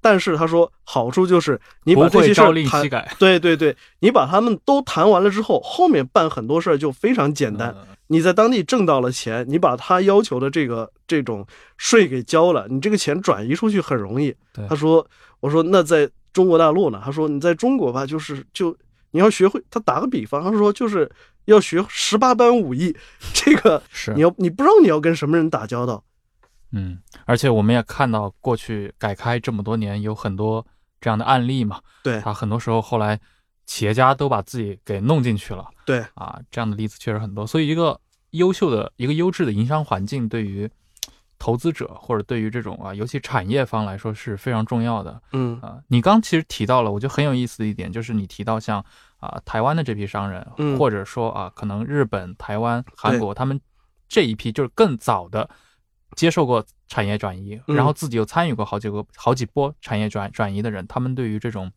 [0.00, 7.74] 但是他说好处就是你把不这些事会朝令儿谈夕，改，对对对，你把他们都谈完了之后，后面办很多事儿就非常简单。
[7.78, 11.46] 嗯你在当地挣到了钱，你把他要求的这个这种
[11.76, 14.34] 税给交了，你这个钱转移出去很容易。
[14.68, 15.06] 他说
[15.38, 17.00] ：“我说那在中国大陆呢？
[17.04, 18.76] 他说你在中国吧，就是就
[19.12, 19.62] 你要学会。
[19.70, 21.10] 他打个比方，他说就是
[21.46, 22.96] 要学十八般武艺，
[23.34, 26.02] 这个是你要你不知道你要跟什么人打交道。
[26.72, 30.64] 嗯，而且我们也看到过去改开这么多年，有很多
[31.00, 31.80] 这样的案例嘛。
[32.02, 33.18] 对他很多时候后来
[33.66, 37.46] 企业家都把自己给弄进去了对啊，这样的例子确实很多。
[37.46, 38.00] 所以一个
[38.30, 40.70] 优秀的、一个优质的营商环境，对于
[41.40, 45.20] 投资者或者对于这种啊，尤其产业方来说是非常重要的。
[45.32, 48.84] 嗯啊，你刚其实提到了，我觉得很有意思的一点，就是你提到像
[49.18, 53.58] 啊台湾的这批商人，嗯或者说啊可能日本、台湾、韩国他们
[54.06, 55.48] 这一批就是更早的
[56.14, 61.72] 接受过产业转移，嗯然后自己又参与过好几个好几波产业转转移的人，他们对于这种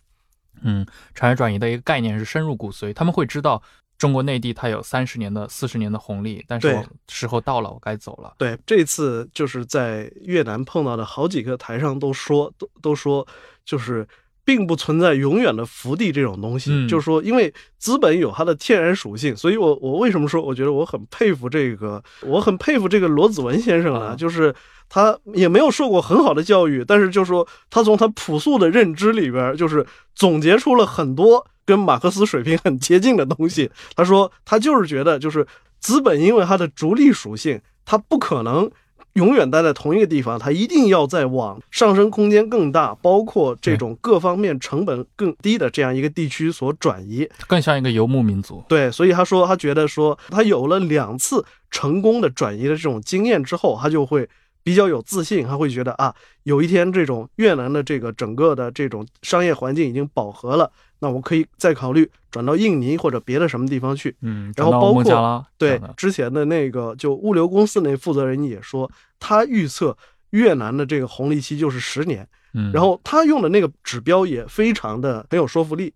[0.61, 0.85] 嗯
[1.15, 3.63] 产业转移的一个概念是深入骨髓，他们会知道。
[3.97, 8.33] 中国内地它有三十年的、四十年的红利，但是我时候到了，我该走了。
[8.37, 13.25] 对，这次就是在越南碰到的好几个台上都说都都说，
[13.63, 14.05] 就是
[14.43, 16.69] 并不存在永远的福地这种东西。
[16.73, 24.53] 嗯就是说，因为资本有它的天然属性，所以我我为什么说我觉得我很佩服这个，我很佩服这个罗子文先生啊，啊就是
[24.89, 33.69] 他也没有受过很好的教育，但是就说他从他朴素的认知里边，就是总结出了很多跟马克思水平很接近的东西。
[33.95, 35.45] 他说他就是觉得，就是
[35.79, 38.69] 资本因为它的逐利属性，它不可能
[39.13, 47.29] 永远待在同一个地方，它一定要在往上升空间更大，包括这种各方面成本更低的这样一个地区所转移。
[47.47, 48.63] 更像一个游牧民族。
[48.67, 54.27] 对，所以他说他觉得说他有了两次成功的转移的这种经验之后，他就会
[54.63, 60.71] 比较有自信，他会觉得啊，有一天这种越南的这个整个的这种商业环境已经饱和了，
[61.03, 64.15] 那我可以再考虑转到印尼或者别的什么地方去。
[64.21, 68.89] 嗯，然后包括对，之前的那个就物流公司那负责人也说，
[69.19, 69.97] 他预测
[70.29, 75.93] 越南的这个红利期就是十年，嗯，然后他用的那个指标也非常的很有说服力。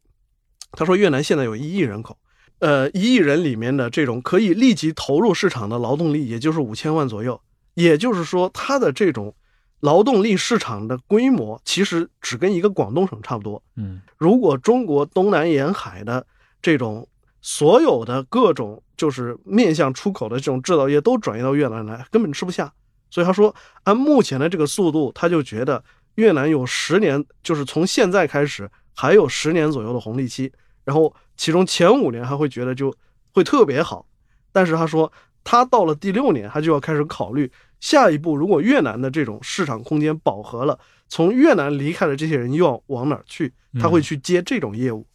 [0.74, 2.18] 他说越南现在有一亿人口，
[2.60, 7.39] 呃，一亿人里面的这种可以立即投入市场的劳动力，也就是五千万左右。
[7.76, 9.34] 也就是说，他的这种
[9.80, 13.61] 劳动力市场的规模，其实只跟一个广东省差不多。
[13.75, 16.25] 嗯如果中国东南沿海的
[16.61, 17.07] 这种
[17.41, 22.73] 所有的各种就是面向出口的这种制造业都转移到越南来，根本吃不下。
[23.09, 25.82] 所以他说，按目前的这个速度，他就觉得
[26.15, 30.51] 越南有十年，就是从现在开始还有十年左右的红利期。
[30.84, 32.93] 然后其中前五年还会觉得就
[33.34, 34.05] 会特别好，
[34.51, 35.11] 但是他说
[35.43, 37.49] 他到了第六年，他就要开始考虑
[37.80, 43.53] 下一步，如果越南的这种市场空间饱和了，从越南离开的这些人又要往哪儿去？
[43.80, 45.05] 他会去接这种业务。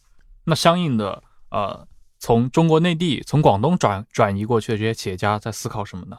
[0.45, 1.85] 那相应的呃，
[2.19, 6.17] 从中国内地从广东转转移过去的这些企业家在思考什么呢？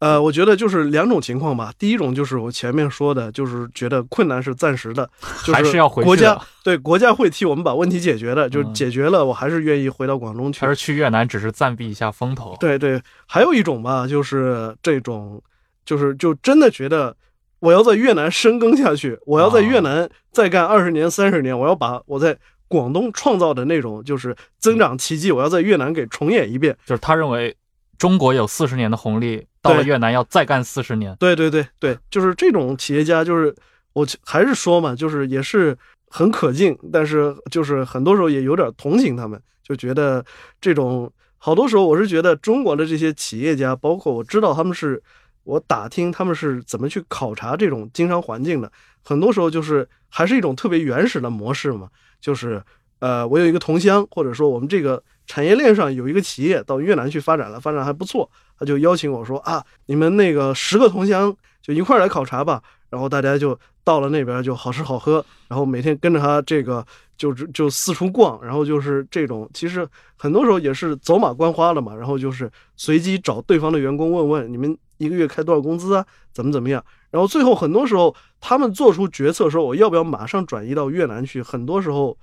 [0.00, 1.72] 呃，我觉得就是两种情况吧。
[1.78, 5.08] 第一种就是我前面说的，就是觉得困难是暂时的，
[5.44, 10.68] 就还是要回去国家对国家会替我们把问题解决的，就解决了，我还是愿意回到广东去还。
[10.68, 12.56] 是去越南只是暂避一下风头？
[12.60, 15.42] 对对，还有一种吧，就是这种，
[15.84, 17.16] 就是就真的觉得
[17.60, 22.36] 我要在越南深耕下去，我要在越啊南再干二十年、三十年，我要把我在
[22.68, 26.76] 广东创造的那种就是增长奇迹，我要在越南给重演一遍。
[26.84, 27.54] 就是他认为
[27.96, 31.14] 中国有四十年的红利，到了越南要再干四十年。
[31.20, 33.54] 对对对对，就是这种企业家，就是
[33.92, 35.76] 我还是说嘛，就是也是
[36.08, 40.24] 很可敬，但是就是很多时候也有点同情他们，就觉得
[40.60, 45.00] 这种好多时候我是觉得中国的这些企业家，包括我知道他们是，
[45.44, 48.70] 我打听他们是怎么去考察这种经商环境的，
[49.04, 51.88] 很多时候就是还是一种特别原始的模式嘛，
[52.20, 52.62] 就是
[52.98, 58.28] 呃，我有一个同乡，或者说我们这个产业链上有一个企业到越南去发展了，发展还不错，
[58.58, 62.62] 他就邀请我说啊，你们那个十个同乡就一块来考察吧。
[62.94, 66.86] 然后大家就到了那边就好吃好喝，然后每天跟着他这个
[67.16, 69.84] 就就四处逛，然后就是这种，其实
[70.14, 71.92] 很多时候也是走马观花的嘛。
[71.92, 76.84] 然后就是随机找对方的员工问问你们一个月开多少工资啊，怎么怎么样。
[77.10, 82.16] 然后最后很多时候他们做出决策说我要不要马上转移到越南去，很多时候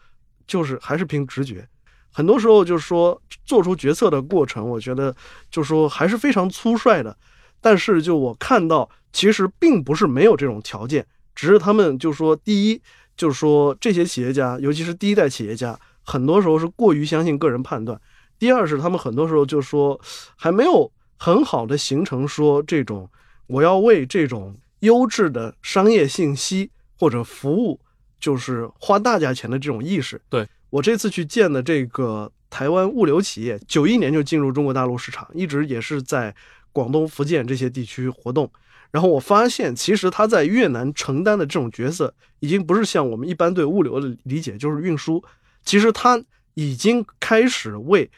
[0.48, 1.68] 就是还是凭直觉。
[2.14, 5.14] 很多时候就是说做出决策的过程，我觉得
[5.50, 7.16] 就是说还是非常粗率的。
[7.62, 11.06] 但是就我看到，其实并不是没有这种条件，
[11.36, 12.82] 只是他们就说，第一
[13.16, 17.96] 就是说这些企业家，尤其是第一代企业家，很多时候是过于相信个人判断；
[18.40, 20.00] 第二是他们很多时候就说
[20.36, 23.08] 还没有很好的形成说这种
[23.46, 27.80] 我要为这种优质的商业信息或者服务，
[28.20, 30.20] 就是花大价钱的这种意识。
[30.30, 36.34] 对我这次去见的这个台湾物流企业，九一年就进入中国大陆市场，一直也是在。
[36.72, 38.50] 广东、福建这些地区活动，
[38.92, 45.24] 然后我发现，其实他在越南承担的这种角色，已经不是像我们一般对物流的理解，就是运输。
[45.64, 46.22] 其实他
[46.54, 48.10] 已经开始为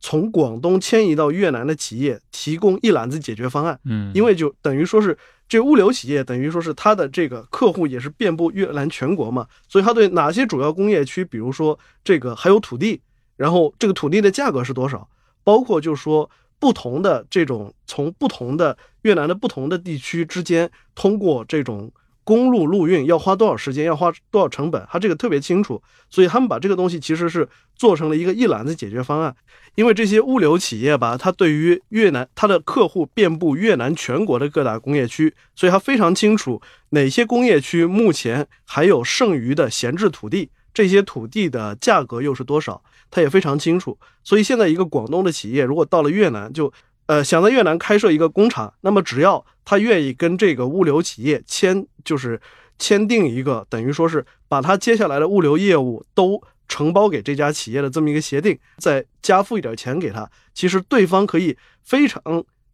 [0.00, 3.78] 从广东迁移到越南的企业提供一揽子解决方案。
[3.84, 5.16] 嗯，因为就等于说是
[5.48, 13.00] 这物流企业，等于说是他的这个客户也是遍布越南全国嘛，所以他对哪些主要工业区，比如说这个还有土地，
[13.36, 15.08] 然后这个土地的价格是多少，
[15.44, 16.30] 包括就是说。
[16.60, 21.90] 不同的这种从不同的越南的不同的地区之间，通过这种
[22.22, 29.34] 公路陆运要花多少时间，要花多少成本，他这个特别清楚，所以他们把这个东西其实是做成了一个一揽子解决方案。
[29.74, 42.82] 因为这些物流企业吧，它对于越南，它的客户遍布越南全国的各大工业区，所以它非常清楚哪些工业区目前还有剩余的闲置土地，这些土地的价格又是多少。
[43.10, 46.72] 他也非常清楚，所以现在一个广东的企业如果到了越南，就
[47.06, 52.40] 呃想在越南开设一个工厂，那么只要他愿意跟这个物流企业签，就是
[52.78, 62.22] 签订一个等于说是把他接下来的物流业务都承包给这家企业的这么一个协定，再加付一点钱给他，其实对方可以非常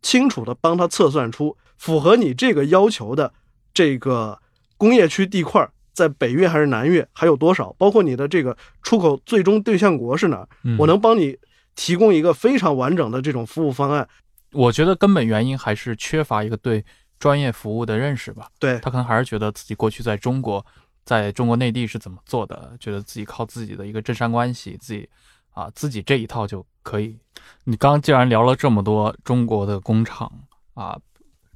[0.02, 3.32] 清楚的帮他测算出符合你这个要求的
[3.72, 4.38] 这个
[4.76, 5.66] 工业区地块。
[5.96, 7.74] 在北越还是南越还有多少？
[7.78, 10.48] 包括你的这个出口最终对象国是哪儿？
[10.62, 11.34] 嗯我能帮你
[11.74, 14.06] 提供一个非常完整的这种服务方案。
[14.52, 16.84] 我觉得根本原因还是缺乏一个对
[17.18, 18.48] 专业服务的认识吧。
[18.58, 20.64] 对他可能还是觉得自己过去在中国，
[21.04, 25.08] 在中国内地是怎么做的，觉得自己靠自己的一个政商关系，自己
[25.52, 27.18] 啊自己这一套就可以。
[27.64, 30.30] 你刚刚既然聊了这么多中国的工厂
[30.74, 30.98] 啊，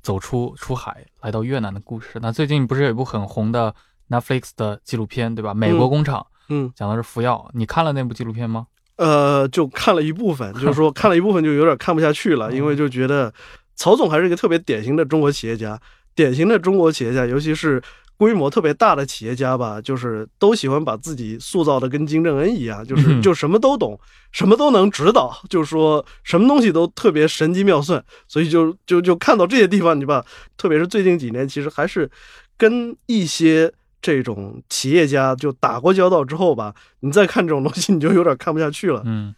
[0.02, 3.74] 走出出海来到越南的故事，那最近不是有一部很红的
[4.10, 5.54] Netflix 的纪录片对吧？
[5.54, 7.50] 美国工厂，嗯，讲的是服药。
[7.54, 8.66] 你看了那部纪录片吗？
[8.96, 13.32] 呃，就看了一部分， 就是说看了一部分就有点看不下去了，因为就觉得
[13.76, 15.80] 曹总还是一个特别典型的中国企业家，
[16.14, 17.82] 典型的中国企业家，尤其是。
[18.20, 23.98] 规模特别大的企业家吧，就是都喜欢把自己塑造的跟金正恩一样，就是就什么都懂，
[24.30, 30.22] 什么都能指导，就是说什么东西都特别神机妙算，所以就就就看到这些地方，你吧，
[30.58, 32.10] 特别是最近几年，其实还是
[32.58, 39.02] 跟一些这种企业家就打过交道之后吧，你再看这种东西，你就有点看不下去了。
[39.04, 39.34] 嗯，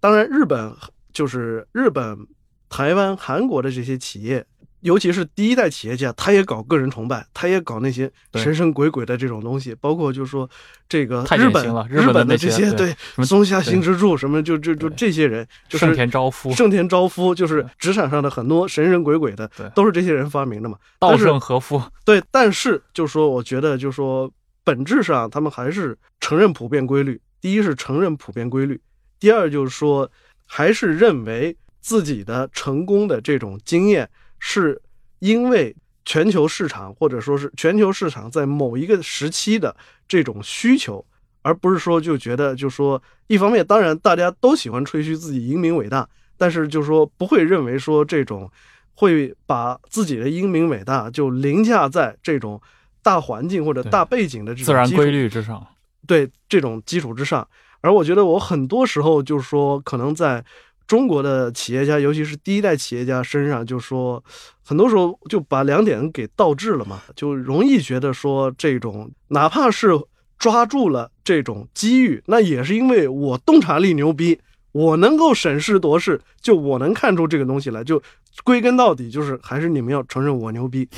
[0.00, 0.72] 当然，日本
[1.12, 2.26] 就是日本、
[2.68, 4.46] 台湾、韩国的这些企业。
[4.86, 10.48] 尤其是第一代企业家，他也搞个人崇拜，他也搞那些神神鬼鬼的这种东西，包括就是说
[10.88, 20.78] 这个日本日本的这些对松下幸之助什么，就就就这些人，就是盛田昭夫，盛田昭夫就是职场上的很多神神鬼鬼的，都是这些人发明的嘛。
[21.00, 24.30] 稻盛和夫对，但是就说我觉得就说
[24.62, 27.20] 本质上他们还是承认普遍规律。
[27.40, 28.80] 第一是承认普遍规律，
[29.18, 30.08] 第二就是说
[30.46, 34.08] 还是认为自己的成功的这种经验。
[34.38, 34.80] 是
[35.18, 35.74] 因为
[36.04, 39.74] 全球市场，或者说是全球市场在某一个时期的
[40.06, 41.04] 这种需求，
[41.42, 48.50] 而不是说就觉得就说一方面，当然大家都喜欢吹嘘自己英明伟大，但是就说不会认为说这种
[48.94, 52.60] 会把自己的英明伟大就凌驾在这种
[53.02, 55.66] 大环境或者大背景的这种自然规律之上，
[56.06, 57.46] 对这种基础之上。
[57.80, 60.44] 而我觉得我很多时候就是说，可能在
[60.86, 64.22] 中国的企业家，尤其是第一代企业家身上，就说
[64.64, 69.90] 很多时候就把两点给倒置了嘛，就容易觉得说这种哪怕是
[70.38, 74.38] 抓住了这种机遇，那也是因为我洞察力牛逼，
[74.72, 78.02] 我能够审时度势，就我能看出这个东西来，就
[78.44, 80.88] 归根到底就是还是你们要承认我牛逼。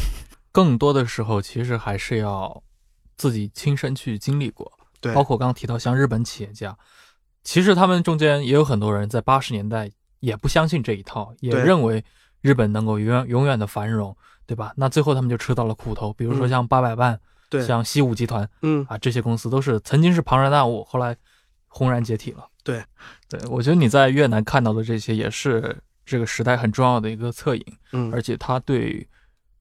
[0.51, 2.63] 更多的时候，其实还是要
[3.17, 4.71] 自己亲身去经历过。
[5.01, 6.77] 对，包括刚刚提到像日本企业家，
[7.49, 9.91] 其实他们中间也有很多人在八十年代
[10.21, 12.05] 也不相信这一套，也认为
[12.43, 14.15] 日本能够永远永远的繁荣，
[14.47, 14.75] 对吧？
[14.77, 17.19] 那最后他们就吃到了苦头，比如说嗯像八百万、
[17.49, 21.17] 对，像西武集团嗯，啊这些公司都是曾经是庞然大物，后来
[21.69, 22.47] 轰然解体了。
[22.63, 22.85] 对，
[23.31, 25.75] 对我觉得你在越南看到的这些也是
[26.05, 27.65] 这个时代很重要的一个侧影。
[27.93, 29.09] 嗯，而且它对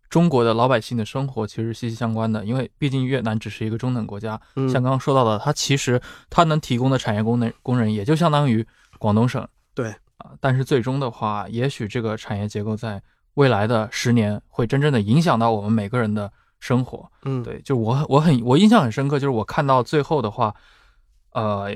[0.09, 4.67] 中国的老百姓的生活其实息息相关的，因为毕竟越南只是一个中等国家，嗯。
[4.69, 8.65] 像刚刚说到的，它其实它能提供的产业工人工人也就相当于
[8.99, 9.93] 广东省，对。
[10.17, 12.99] 啊，但是最终的话，也许这个产业结构在
[13.35, 17.07] 未来的十年会真正的影响到我们每个人的生活。
[17.23, 20.55] 嗯，对，就我我很我印象很深刻，就是我看到最后的话，
[21.33, 21.67] 呃，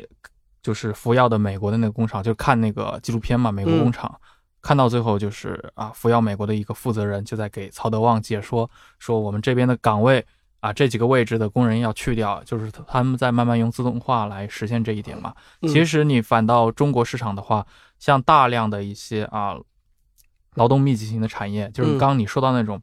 [0.63, 4.19] 就是服药的美国的那个工厂，就看那个纪录片嘛，美国工厂。
[4.62, 10.26] 看到最后就是啊，福耀美国的一个负责人就在给曹德旺解说，说我们这边的岗位
[10.59, 15.34] 啊，这几个位置的工人要去掉，就是他们在慢慢用自动化来实现这一点嘛。
[15.62, 17.66] 嗯其实你反到中国市场的话，
[17.97, 19.55] 像大量的一些啊
[20.55, 22.82] 劳动密集型的产业，就是嗯刚刚你说到那种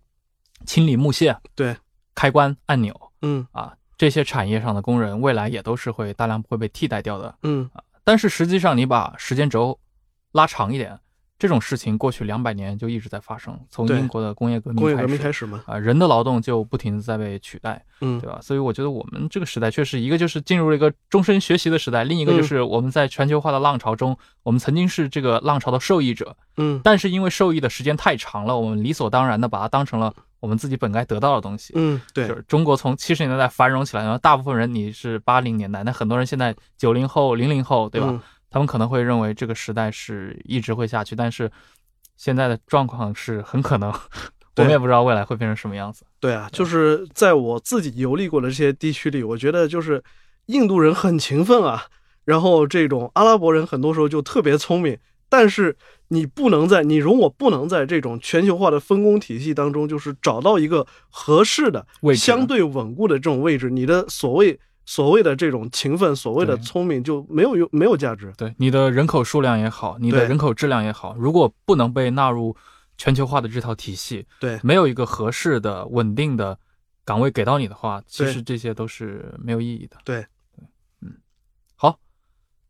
[0.66, 1.76] 清理木屑、对，
[2.14, 7.36] 开关按钮嗯啊这些产业上的工人，未来也都是会大量会被替代掉的。
[7.42, 7.70] 嗯
[8.02, 9.78] 但是实际上，你把时间轴
[10.32, 10.98] 拉长一点，
[11.38, 18.40] 这种事情过去两百年就一直在发生，从英国的工业革命工业革开始命开始嘛，啊，人的劳动就不停的在被取代，嗯对吧？
[18.42, 31.72] 所以我觉得我们这个时代确实一个就是进入了一个终身学习的时代，另一个嗯就是我们在全球化的浪潮中，我们曾经是这个浪潮的受益者，嗯但是因为受益的时间太长了，我们理所当然的把它当成了我们自己本该得到的东西。
[31.76, 38.08] 嗯，对就，是中国从七十年代繁荣起来，然后大部分人你是八零年代，那很多人现在九零后、零零后，对吧？
[38.10, 38.20] 嗯
[38.50, 41.50] 他们可能会认为这个时代是一直会下去，但是
[42.16, 43.92] 现在的状况是很可能，
[44.56, 46.04] 我们也不知道未来会变成什么样子。
[46.18, 50.02] 对啊，就是在我自己游历过的这些地区里，我觉得就是
[50.46, 51.84] 印度人很勤奋啊，
[52.24, 55.76] 然后这种阿拉伯人很多时候就特别聪明，但是
[56.08, 61.86] 你不能在你容我不能在这种全球化的分工体系当中，就是找到一个合适的、
[62.16, 64.58] 相对稳固的这种位置，你的所谓
[64.88, 68.32] 所谓的这种勤奋、所谓的聪明就没有用，没有价值。
[68.38, 72.56] 对你的人口数量也好，你的人口质量也好，如果不能被纳入
[72.96, 76.58] 全球化的这套体系，对没有一个合适的、稳定的
[77.04, 79.98] 岗位给到你的话，其实这些都是没有意义的。
[80.06, 80.22] 对
[80.56, 80.66] 对，
[81.02, 81.18] 嗯，
[81.76, 81.98] 好，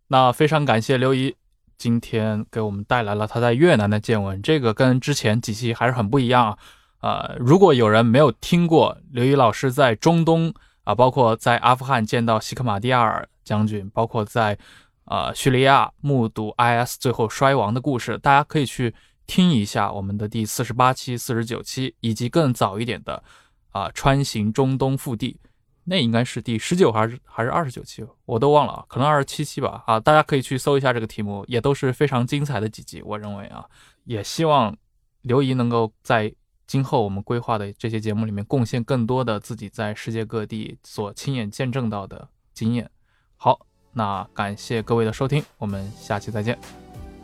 [0.09, 1.37] 那非常感谢刘怡
[1.77, 6.59] 今天给我们带来了他在越南的见闻，这个跟之前几期还是很不一样啊。
[7.01, 10.53] 呃，如果有人没有听过刘怡老师在中东
[10.89, 14.57] 啊、包括在阿富汗见到西克马蒂亚尔将军，包括在
[15.05, 18.95] 呃叙利亚目睹 IS 最后衰亡的故事，大家可以去
[19.27, 23.23] 听一下我们的第四十八期、四十九期，以及更早一点的
[23.71, 25.39] 啊、穿行中东腹地，
[25.85, 29.85] 那应该是第十九还是还是二十九期，我都忘了啊，可能二十七期吧。
[29.87, 33.63] 啊，大家可以去搜一下这个题目，也都是非常精彩的几集，我认为啊，
[34.05, 34.75] 也希望
[35.21, 36.35] 刘怡能够在
[36.69, 42.91] 今后我们规划的这些节目里面贡献更多的自己在世界各地所亲眼见证到的经验。
[43.39, 46.59] 好，那感谢各位的收听，我们下期再见。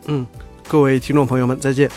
[0.07, 0.25] 嗯，
[0.67, 1.87] 各位听众朋友们，再见。